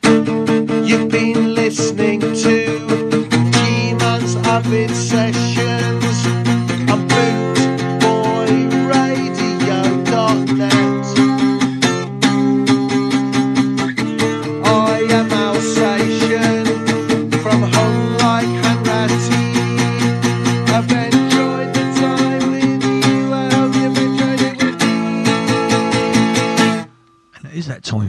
[0.02, 2.32] You've been listening to
[3.52, 6.43] G-Man's Avid Sessions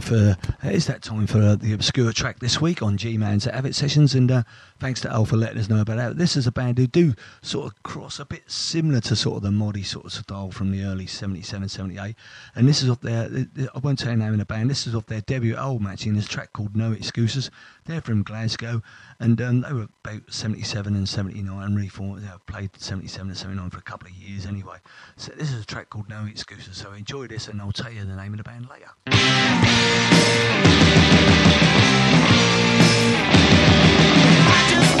[0.02, 3.46] for it is that time for uh, the obscure track this week on G Man's
[3.46, 4.42] Avid Sessions, and uh,
[4.78, 6.18] thanks to Al for letting us know about that.
[6.18, 9.42] This is a band who do sort of cross a bit similar to sort of
[9.42, 12.14] the moddy sort of style from the early 77, 78.
[12.54, 13.46] and this is off their.
[13.74, 14.68] I won't say the name of the band.
[14.68, 16.10] This is off their debut album actually.
[16.10, 17.50] And this track called No Excuses.
[17.86, 18.82] They're from Glasgow,
[19.20, 22.22] and um, they were about 77 and 79 and reformed.
[22.22, 24.78] They played 77 and 79 for a couple of years anyway.
[25.16, 26.76] So this is a track called No Excuses.
[26.76, 28.90] So enjoy this, and I'll tell you the name of the band later.
[34.68, 34.96] Just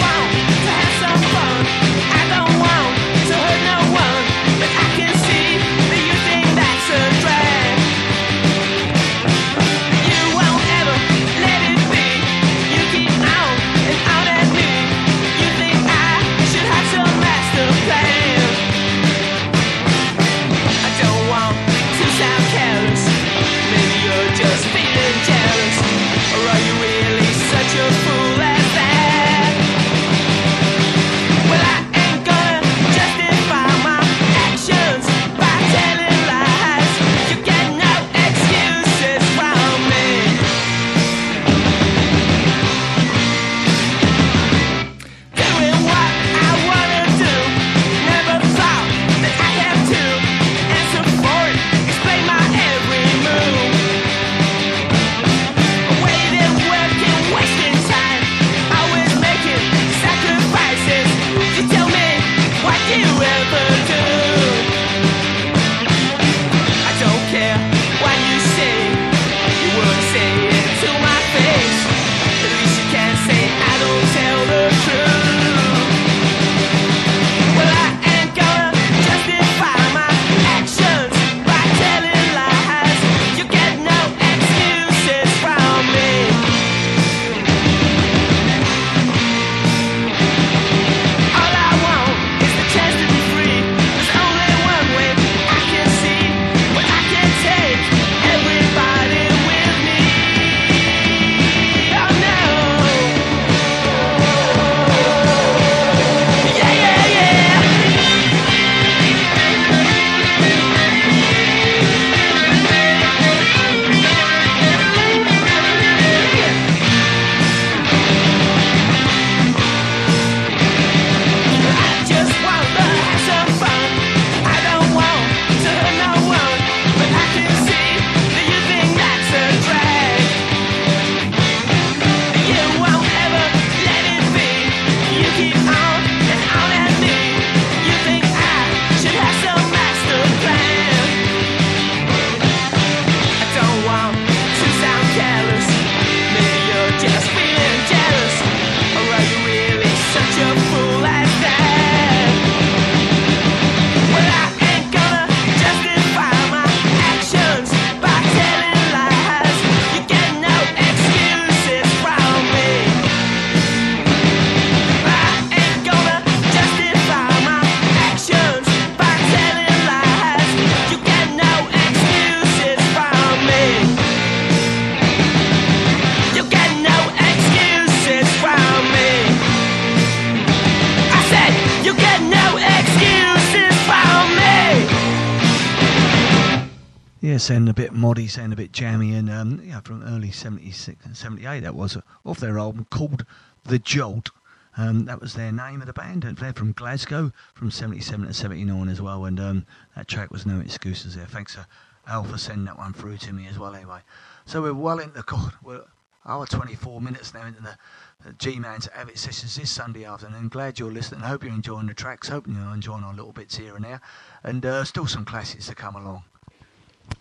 [187.46, 191.16] sounding a bit moddy, sounding a bit jammy, and um, yeah, from early 76 and
[191.16, 193.24] 78, that was off their album called
[193.64, 194.30] The Jolt.
[194.76, 198.34] Um, that was their name of the band, and they're from Glasgow from 77 to
[198.34, 201.26] 79 as well, and um, that track was No Excuses there.
[201.26, 201.68] Thanks to
[202.08, 204.00] Al for sending that one through to me as well, anyway.
[204.44, 205.22] So we're well into,
[205.62, 205.84] we're
[206.26, 207.76] hour 24 minutes now into the,
[208.24, 210.48] the G Man's Avid Sessions this Sunday afternoon.
[210.48, 211.20] Glad you're listening.
[211.20, 212.28] Hope you're enjoying the tracks.
[212.28, 214.00] Hope you're enjoying our little bits here and there,
[214.42, 216.24] and uh, still some classics to come along.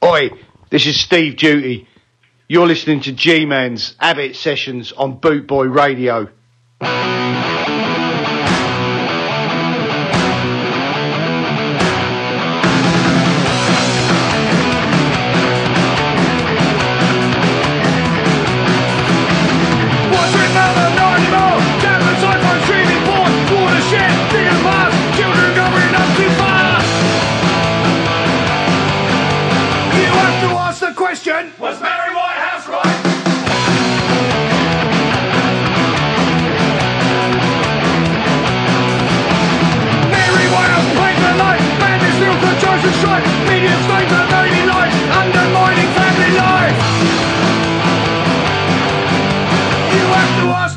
[0.03, 0.29] Oi,
[0.69, 1.87] this is Steve Duty.
[2.47, 6.29] You're listening to G Man's Avid Sessions on Bootboy Radio.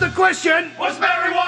[0.09, 0.70] the question.
[0.76, 1.48] What's Mary White?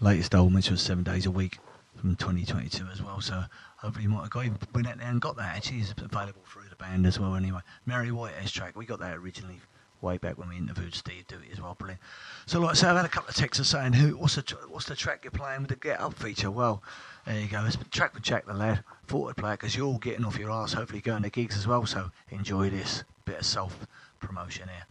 [0.00, 1.58] Latest album, which was seven days a week
[1.96, 3.20] from 2022 as well.
[3.20, 3.44] So
[3.76, 5.56] hopefully you might have got even went out there and got that.
[5.56, 7.34] Actually, it's available through the band as well.
[7.34, 9.60] Anyway, Mary Whitehouse track, we got that originally
[10.02, 11.74] way back when we interviewed Steve Duty as well.
[11.74, 12.00] Brilliant.
[12.46, 14.16] So like I say, I've had a couple of texts saying, "Who?
[14.16, 16.82] What's the what's the track you're playing with the Get Up feature?" Well,
[17.26, 17.64] there you go.
[17.66, 18.82] It's track with Jack the lad.
[19.06, 20.72] Thought I'd play because you're all getting off your ass.
[20.72, 21.84] Hopefully going to gigs as well.
[21.86, 23.86] So enjoy this bit of self
[24.20, 24.86] promotion here.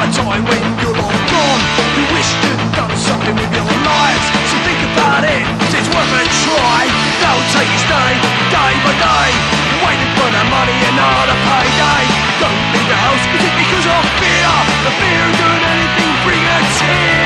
[0.00, 1.62] Will come time when you're all gone.
[1.92, 4.26] You wish you'd done something with your lives.
[4.48, 5.44] So think about it,
[5.76, 6.88] it's worth a try.
[7.20, 8.12] They'll take each day,
[8.48, 9.28] day by day.
[9.84, 12.04] Waiting for the money and not a payday.
[12.40, 14.48] Don't leave the house, because of fear?
[14.88, 17.19] The fear of doing anything, bring a tear.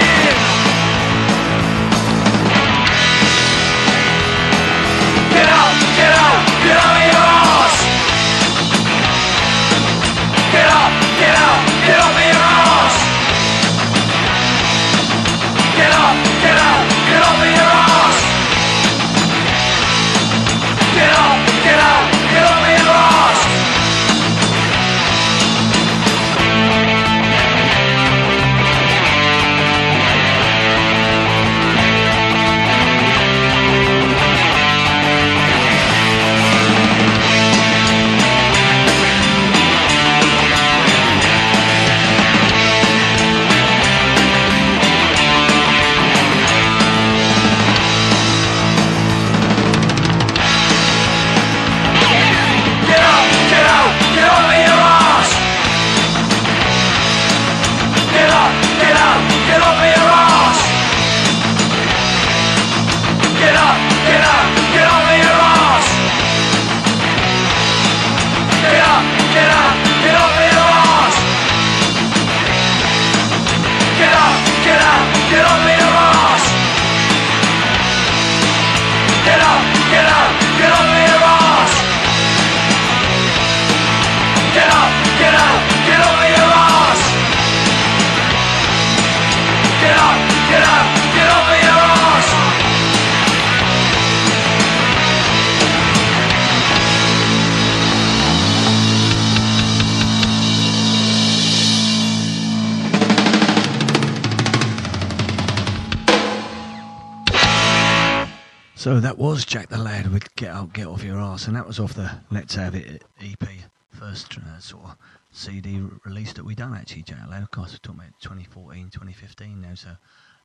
[109.15, 111.79] That was Jack the Lad with Get Up, Get Off Your Ass, and that was
[111.79, 113.49] off the Let's Have It EP,
[113.91, 114.97] first uh, sort of
[115.31, 117.45] CD re- release that we done actually, Jack the Lad.
[117.45, 119.99] Of course, we're talking about 2014, 2015 now, so a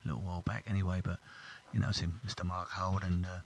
[0.05, 1.17] little while back anyway, but
[1.73, 2.45] you know, it's Mr.
[2.45, 3.39] Mark Hold, and uh,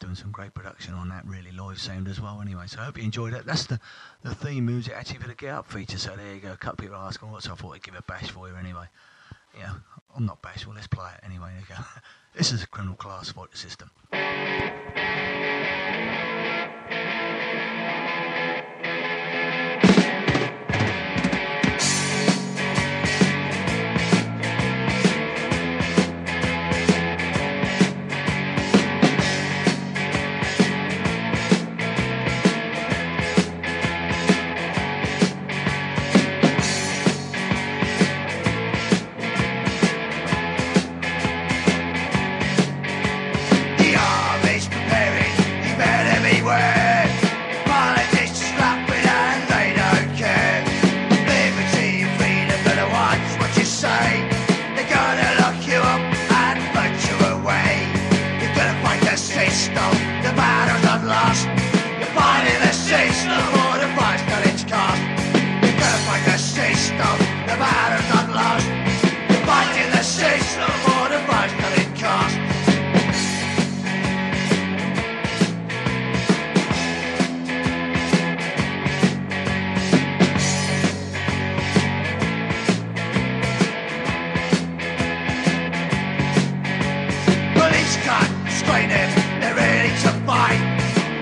[0.00, 2.64] doing some great production on that, really live sound as well anyway.
[2.66, 3.44] So I hope you enjoyed it.
[3.44, 3.78] That's the,
[4.22, 6.52] the theme music actually for the Get Up feature, so there you go.
[6.52, 8.86] A couple people asking what, so I thought I'd give a bash for you anyway.
[9.58, 9.74] Yeah,
[10.16, 11.50] I'm not bashful, let's play it anyway.
[11.52, 12.00] There you go.
[12.34, 13.90] this is a criminal class fighter system.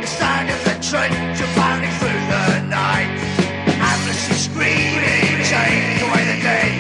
[0.01, 3.13] The sound of the trench are pounding through the night.
[3.91, 6.71] Amnesty screaming, take away the day.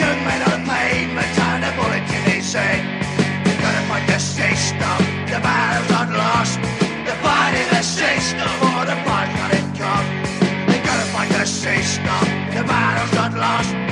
[0.00, 2.80] Young men on the pavement and a bullet in his head.
[3.60, 6.58] Gonna fight the system, the battle's not lost.
[7.04, 8.96] The system for the.
[10.68, 12.24] They're gonna fight the system,
[12.54, 13.89] the battle's not lost.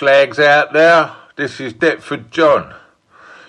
[0.00, 1.14] Slags out there.
[1.36, 2.74] This is Deptford John.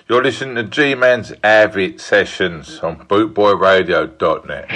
[0.10, 4.68] You're listening to G Man's Avid Sessions on bootboyradio.net.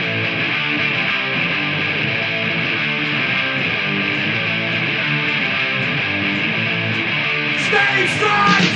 [7.67, 8.74] Stay strong!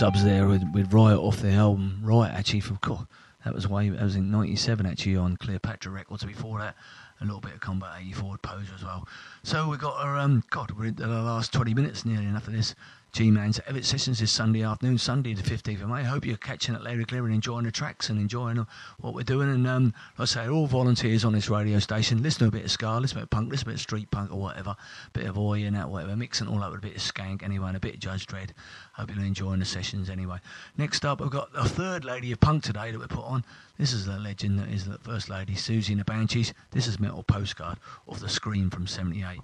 [0.00, 3.06] Subs there with, with Riot off the album Riot actually from God,
[3.44, 6.24] that was way that was in '97 actually on Cleopatra Records.
[6.24, 6.74] Before that,
[7.20, 9.06] a little bit of Combat '84 Poser as well.
[9.42, 12.54] So we got our um God, we're in the last 20 minutes, nearly enough of
[12.54, 12.74] this.
[13.12, 15.96] G-Man's Avid Sessions is Sunday afternoon, Sunday the 15th of May.
[15.96, 18.64] I hope you're catching it Larry Clear and enjoying the tracks and enjoying
[19.00, 19.50] what we're doing.
[19.50, 22.22] And um, like I say, all volunteers on this radio station.
[22.22, 23.72] Listen to a bit of ska, listen to a bit of punk, listen to a
[23.72, 24.70] bit of street punk or whatever.
[24.70, 26.14] A bit of oi and that, whatever.
[26.14, 28.54] Mixing all up with a bit of skank anyway and a bit of Judge Dread.
[28.92, 30.38] Hope you're enjoying the sessions anyway.
[30.76, 33.44] Next up, we've got a third lady of punk today that we put on.
[33.76, 36.54] This is the legend that is the first lady, Siouxsie and the Banshees.
[36.70, 39.40] This is Metal Postcard off the Scream from 78.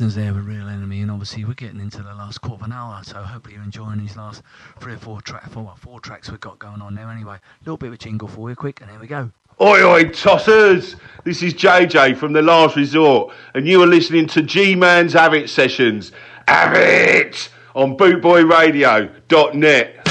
[0.00, 2.40] Little bit of the there with Real Enemy, and obviously we're getting into the last
[2.40, 4.42] quarter of an hour, so hopefully you're enjoying these last
[4.80, 7.36] three or four tracks, four, well, four tracks we've got going on now anyway.
[7.36, 9.30] A little bit of a jingle for you quick, and there we go.
[9.60, 10.96] Oi, oi, tossers!
[11.24, 15.48] This is JJ from The Last Resort, and you are listening to G Man's Have
[15.48, 16.12] Sessions.
[16.48, 17.48] Have!
[17.74, 20.03] On bootboyradio.net.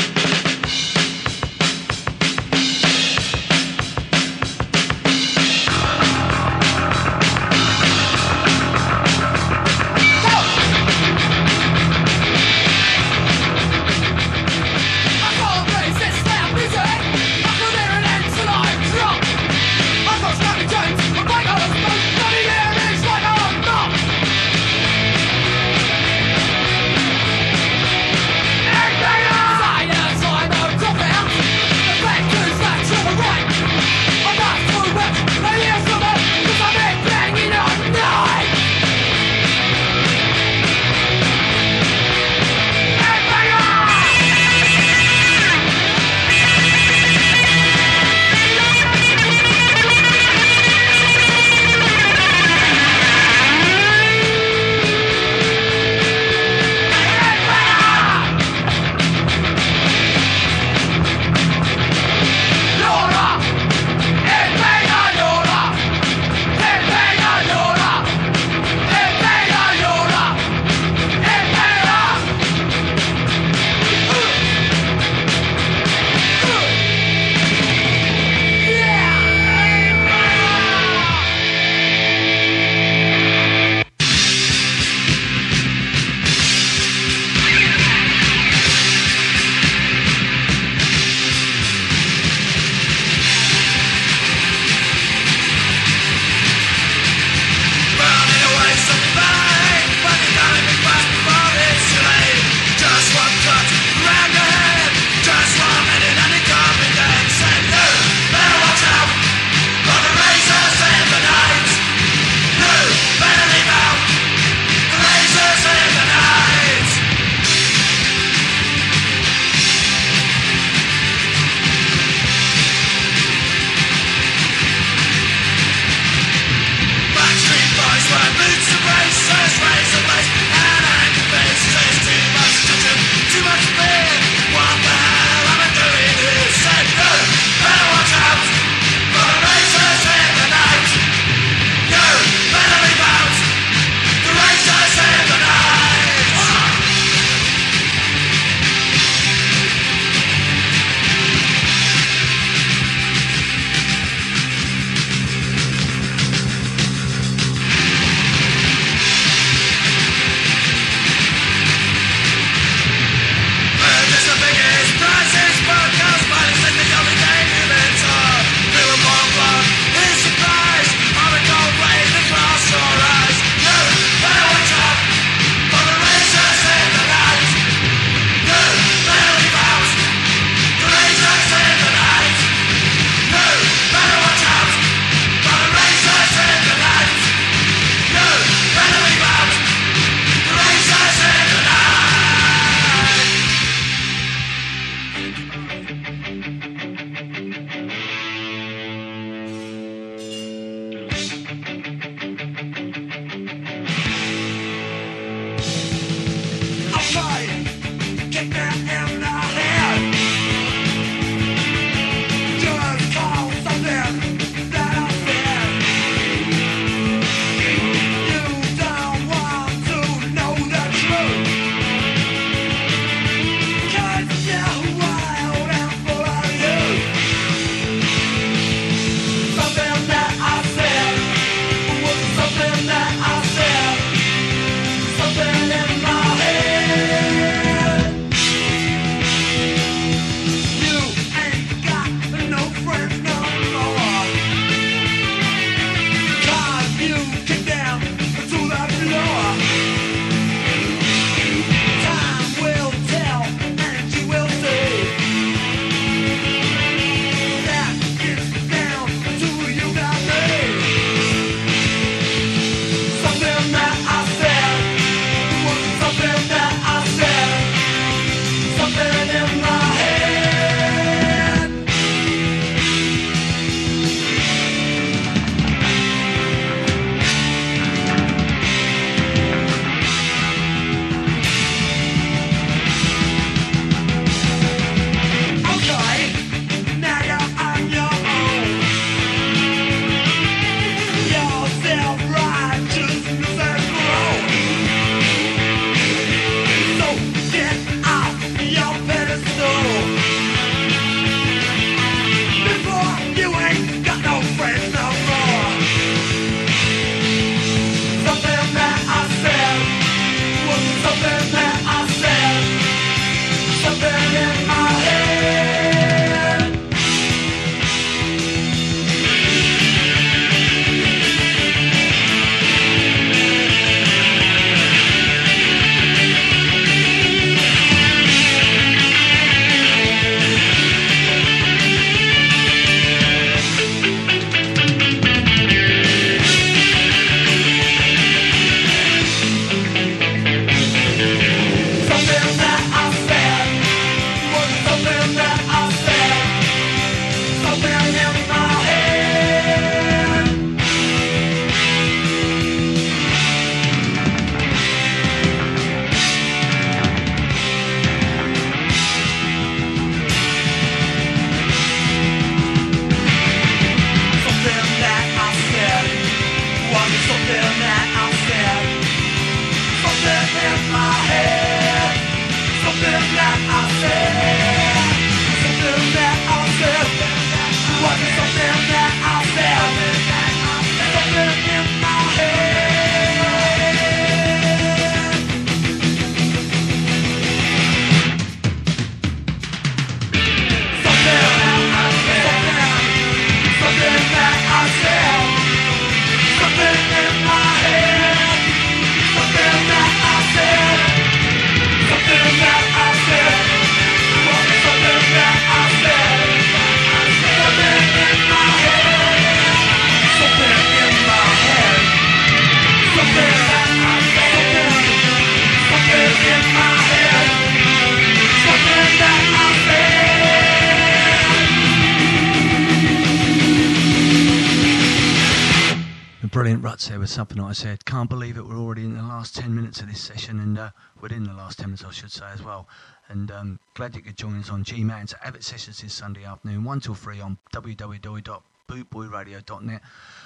[427.34, 428.06] something I said.
[428.06, 428.66] Can't believe it.
[428.66, 431.80] We're already in the last 10 minutes of this session, and uh, within the last
[431.80, 432.88] 10 minutes, I should say as well.
[433.28, 436.84] And um, glad you could join us on G Man's Avid Sessions this Sunday afternoon,
[436.84, 440.02] 1 till 3 on www.bootboyradio.net.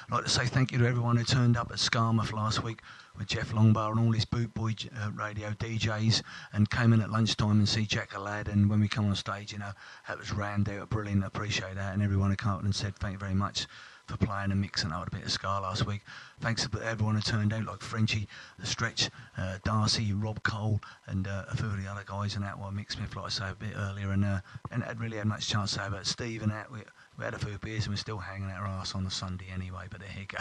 [0.08, 2.80] I'd like to say thank you to everyone who turned up at Skamouth last week
[3.18, 6.22] with Jeff Longbar and all his Bootboy uh, radio DJs
[6.54, 8.48] and came in at lunchtime and see Jack Lad.
[8.48, 9.74] And when we come on stage, you know,
[10.08, 11.26] that was round out, brilliant.
[11.26, 11.94] Appreciate that.
[11.94, 13.68] And everyone who came up and said thank you very much
[14.08, 16.02] for playing and mixing out a bit of ska last week.
[16.40, 18.28] Thanks to everyone who turned out, like Frenchie,
[18.60, 22.44] The Stretch, uh, Darcy, Rob Cole, and uh, a few of the other guys and
[22.46, 22.58] that.
[22.58, 24.40] Well, Mick Smith, like I say a bit earlier, and uh,
[24.72, 26.72] and had really had much chance to say about Steve and that.
[26.72, 26.80] We,
[27.18, 29.88] we had a few beers and we're still hanging our ass on the Sunday anyway,
[29.90, 30.38] but there you go.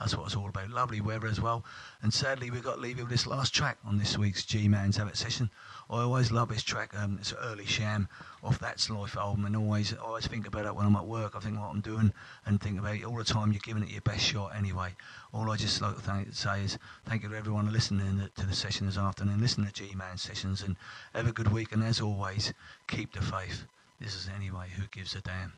[0.00, 0.70] That's what it's all about.
[0.70, 1.64] Lovely weather as well.
[2.00, 4.66] And sadly, we've got to leave you with this last track on this week's G
[4.66, 5.50] Man's Avid session.
[5.90, 6.94] I always love this track.
[6.98, 8.08] Um, it's early sham
[8.42, 11.36] off That's Life album, and always I always think about it when I'm at work.
[11.36, 12.12] I think what I'm doing
[12.46, 13.52] and think about it all the time.
[13.52, 14.90] You're giving it your best shot anyway.
[15.32, 18.54] All I just like to thank, say is thank you to everyone listening to the
[18.54, 19.40] session this afternoon.
[19.40, 20.76] Listen to G Man sessions and
[21.14, 21.72] have a good week.
[21.72, 22.52] And as always,
[22.88, 23.64] keep the faith.
[24.00, 24.68] This is anyway.
[24.76, 25.52] Who gives a damn?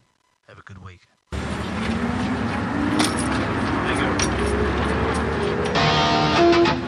[0.49, 1.07] Have a good week.
[6.57, 6.86] Running for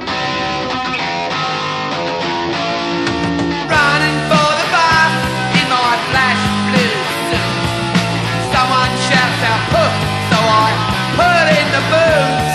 [11.81, 12.48] the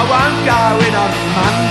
[0.00, 1.69] I won't go in on Monday.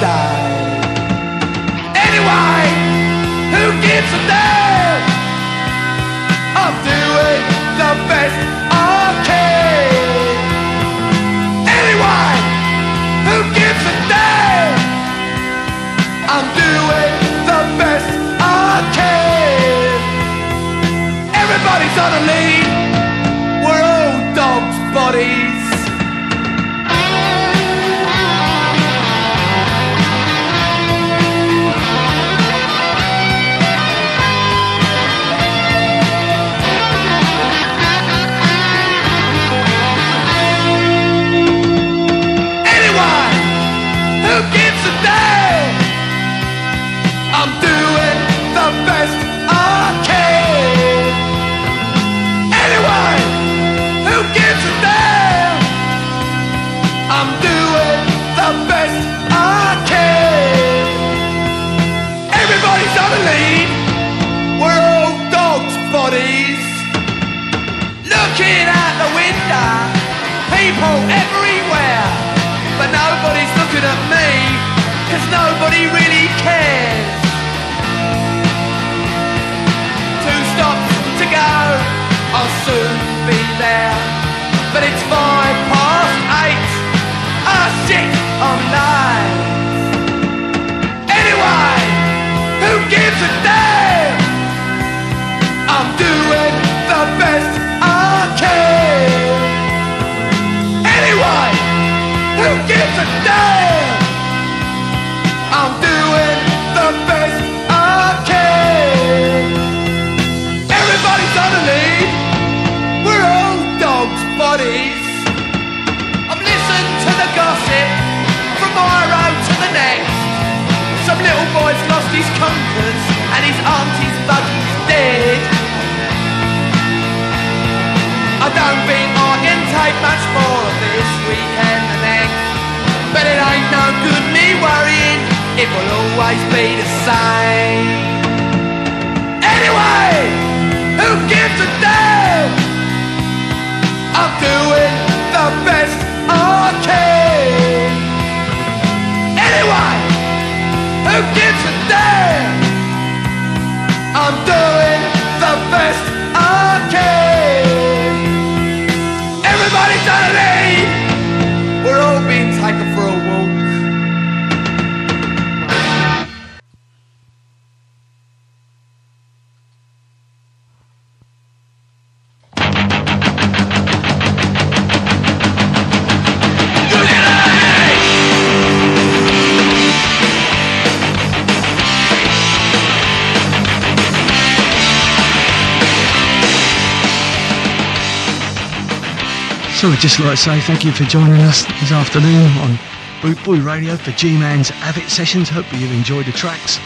[190.20, 192.78] Just like to say thank you for joining us this afternoon on
[193.22, 195.48] Boot Boy Radio for G-Man's Avid Sessions.
[195.48, 196.78] Hopefully you've enjoyed the tracks.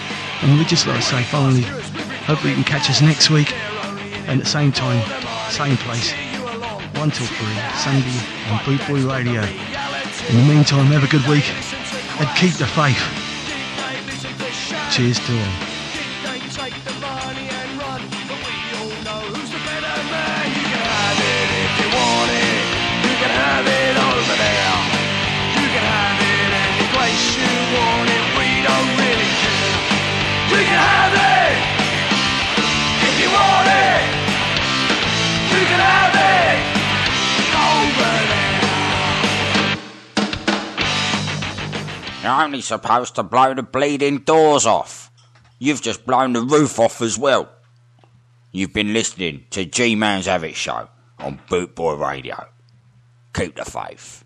[0.42, 3.52] And we'd just like to say finally, hopefully you can catch us next week
[4.28, 5.02] and at the same time,
[5.50, 7.36] same place, 1 till 3,
[7.76, 8.20] Sunday
[8.52, 9.42] on Boot Boy Radio.
[9.42, 11.50] In the meantime, have a good week
[12.20, 13.02] and keep the faith.
[14.92, 15.73] Cheers to all.
[42.54, 45.10] Only supposed to blow the bleeding doors off.
[45.58, 47.50] You've just blown the roof off as well.
[48.52, 52.46] You've been listening to G Man's Have It Show on Bootboy Radio.
[53.34, 54.23] Keep the faith.